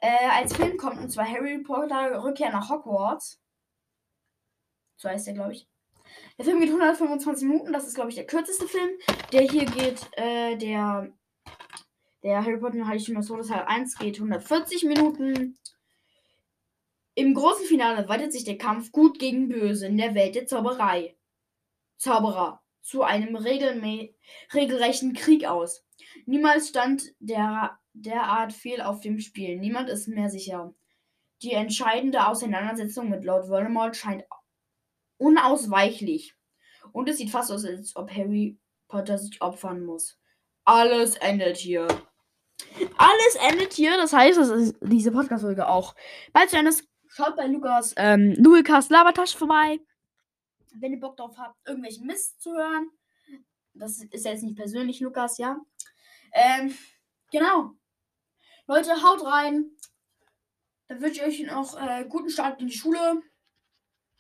äh, 0.01 0.29
als 0.31 0.55
Film 0.55 0.77
kommt. 0.77 1.01
Und 1.01 1.11
zwar 1.11 1.29
Harry 1.31 1.59
Potter 1.59 2.23
Rückkehr 2.23 2.51
nach 2.51 2.69
Hogwarts. 2.69 3.41
So 4.97 5.09
heißt 5.09 5.27
der, 5.27 5.35
glaube 5.35 5.53
ich. 5.53 5.69
Der 6.39 6.45
Film 6.45 6.61
geht 6.61 6.69
125 6.69 7.49
Minuten. 7.49 7.73
Das 7.73 7.87
ist, 7.87 7.95
glaube 7.95 8.11
ich, 8.11 8.17
der 8.17 8.27
kürzeste 8.27 8.67
Film. 8.67 8.91
Der 9.33 9.43
hier 9.43 9.65
geht, 9.67 10.09
äh, 10.13 10.57
der, 10.57 11.13
der 12.27 12.45
Harry 12.45 12.59
Potter 12.59 12.89
Heilige 12.89 13.23
Soda 13.23 13.45
Teil 13.45 13.65
1 13.69 13.99
geht 13.99 14.17
140 14.17 14.83
Minuten. 14.83 15.57
Im 17.15 17.35
großen 17.35 17.65
Finale 17.67 18.09
weitet 18.09 18.33
sich 18.33 18.43
der 18.43 18.59
Kampf 18.59 18.91
gut 18.91 19.21
gegen 19.21 19.49
böse 19.49 19.87
in 19.87 19.97
der 19.97 20.17
Welt 20.17 20.35
der 20.35 20.49
Zauberei. 20.49 21.17
Zauberer 21.99 22.65
zu 22.83 23.05
einem 23.05 23.37
regelrechten 23.37 25.13
Krieg 25.13 25.45
aus. 25.45 25.85
Niemals 26.25 26.71
stand 26.71 27.15
der, 27.21 27.79
derart 27.93 28.53
viel 28.53 28.81
auf 28.81 29.01
dem 29.01 29.21
Spiel. 29.21 29.57
Niemand 29.61 29.89
ist 29.89 30.09
mehr 30.09 30.29
sicher. 30.29 30.75
Die 31.43 31.53
entscheidende 31.53 32.27
Auseinandersetzung 32.27 33.09
mit 33.09 33.25
Lord 33.25 33.49
Voldemort 33.49 33.97
scheint 33.97 34.25
unausweichlich. 35.19 36.35
Und 36.91 37.09
es 37.09 37.19
sieht 37.19 37.31
fast 37.31 37.53
aus, 37.53 37.65
als 37.65 37.95
ob 37.95 38.11
Harry 38.11 38.59
Potter 38.89 39.17
sich 39.17 39.41
opfern 39.41 39.85
muss. 39.85 40.19
Alles 40.65 41.15
endet 41.19 41.59
hier. 41.59 41.87
Alles 42.97 43.37
endet 43.51 43.73
hier. 43.73 43.97
Das 43.97 44.13
heißt, 44.13 44.39
es 44.39 44.49
ist 44.49 44.77
diese 44.81 45.13
Podcast-Folge 45.13 45.69
auch 45.69 45.95
bald 46.33 46.51
zu 46.51 46.57
Ende. 46.57 46.73
Schaut 47.09 47.37
bei 47.37 47.47
Lukas 47.47 47.95
ähm, 47.97 48.35
Lukas 48.37 48.91
Labertasche 48.91 49.39
vorbei. 49.39 49.81
Wenn 50.75 50.93
ihr 50.93 51.01
Bock 51.01 51.17
drauf 51.17 51.37
habt, 51.39 51.57
irgendwelchen 51.67 52.07
Mist 52.07 52.43
zu 52.43 52.53
hören. 52.53 52.91
Das 53.73 54.03
ist 54.03 54.25
jetzt 54.25 54.43
nicht 54.43 54.57
persönlich, 54.57 55.01
Lukas, 55.01 55.39
ja. 55.39 55.59
Ähm, 56.33 56.75
genau. 57.31 57.73
Leute, 58.67 59.03
haut 59.03 59.25
rein. 59.25 59.71
Dann 60.89 61.01
wünsche 61.01 61.21
ich 61.21 61.43
euch 61.43 61.51
noch 61.51 61.81
äh, 61.81 62.05
guten 62.09 62.31
Start 62.31 62.61
in 62.61 62.69
die 62.69 62.77
Schule. 62.77 63.23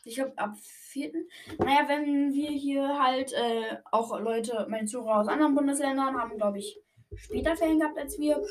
Ich 0.04 0.14
glaube, 0.14 0.36
ab 0.38 0.56
4. 0.62 1.12
Naja, 1.58 1.88
wenn 1.88 2.32
wir 2.32 2.50
hier 2.50 3.02
halt 3.02 3.32
äh, 3.32 3.78
auch 3.90 4.18
Leute, 4.20 4.66
meine 4.68 4.86
Zuhörer 4.86 5.20
aus 5.20 5.28
anderen 5.28 5.54
Bundesländern 5.54 6.16
haben, 6.16 6.36
glaube 6.36 6.58
ich, 6.58 6.80
später 7.14 7.56
Ferien 7.56 7.78
gehabt 7.78 7.98
als 7.98 8.18
wir. 8.18 8.42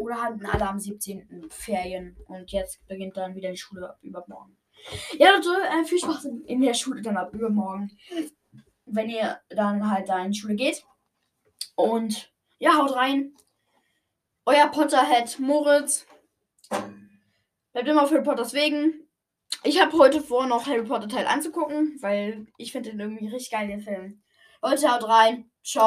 Oder 0.00 0.22
hatten 0.22 0.44
alle 0.46 0.68
am 0.68 0.78
17. 0.78 1.48
Ferien. 1.50 2.16
Und 2.26 2.50
jetzt 2.52 2.86
beginnt 2.86 3.16
dann 3.16 3.34
wieder 3.34 3.50
die 3.50 3.56
Schule 3.56 3.90
ab 3.90 3.98
übermorgen. 4.02 4.56
Ja, 5.18 5.30
Leute, 5.34 5.50
äh, 5.70 5.84
viel 5.84 5.98
Spaß 5.98 6.26
in, 6.46 6.60
der 6.60 6.74
Schule 6.74 7.02
dann 7.02 7.16
ab 7.16 7.32
übermorgen. 7.32 7.90
Wenn 8.84 9.08
ihr 9.08 9.40
dann 9.48 9.90
halt 9.90 10.08
da 10.08 10.22
in 10.24 10.32
die 10.32 10.38
Schule 10.38 10.56
geht. 10.56 10.84
Und 11.74 12.32
ja, 12.58 12.76
haut 12.76 12.94
rein. 12.94 13.34
Euer 14.46 14.68
Potterhead 14.68 15.38
Moritz. 15.38 16.06
Bleibt 17.72 17.88
immer 17.88 18.06
für 18.06 18.22
Potters 18.22 18.52
wegen. 18.52 19.08
Ich 19.62 19.80
habe 19.80 19.96
heute 19.96 20.20
vor, 20.20 20.46
noch 20.46 20.66
Harry 20.66 20.84
Potter 20.84 21.08
Teil 21.08 21.26
anzugucken, 21.26 21.96
weil 22.00 22.46
ich 22.58 22.72
finde 22.72 22.90
den 22.90 23.00
irgendwie 23.00 23.28
richtig 23.28 23.50
geil, 23.50 23.66
den 23.66 23.80
Film. 23.80 24.22
Leute, 24.62 24.92
haut 24.92 25.08
rein. 25.08 25.50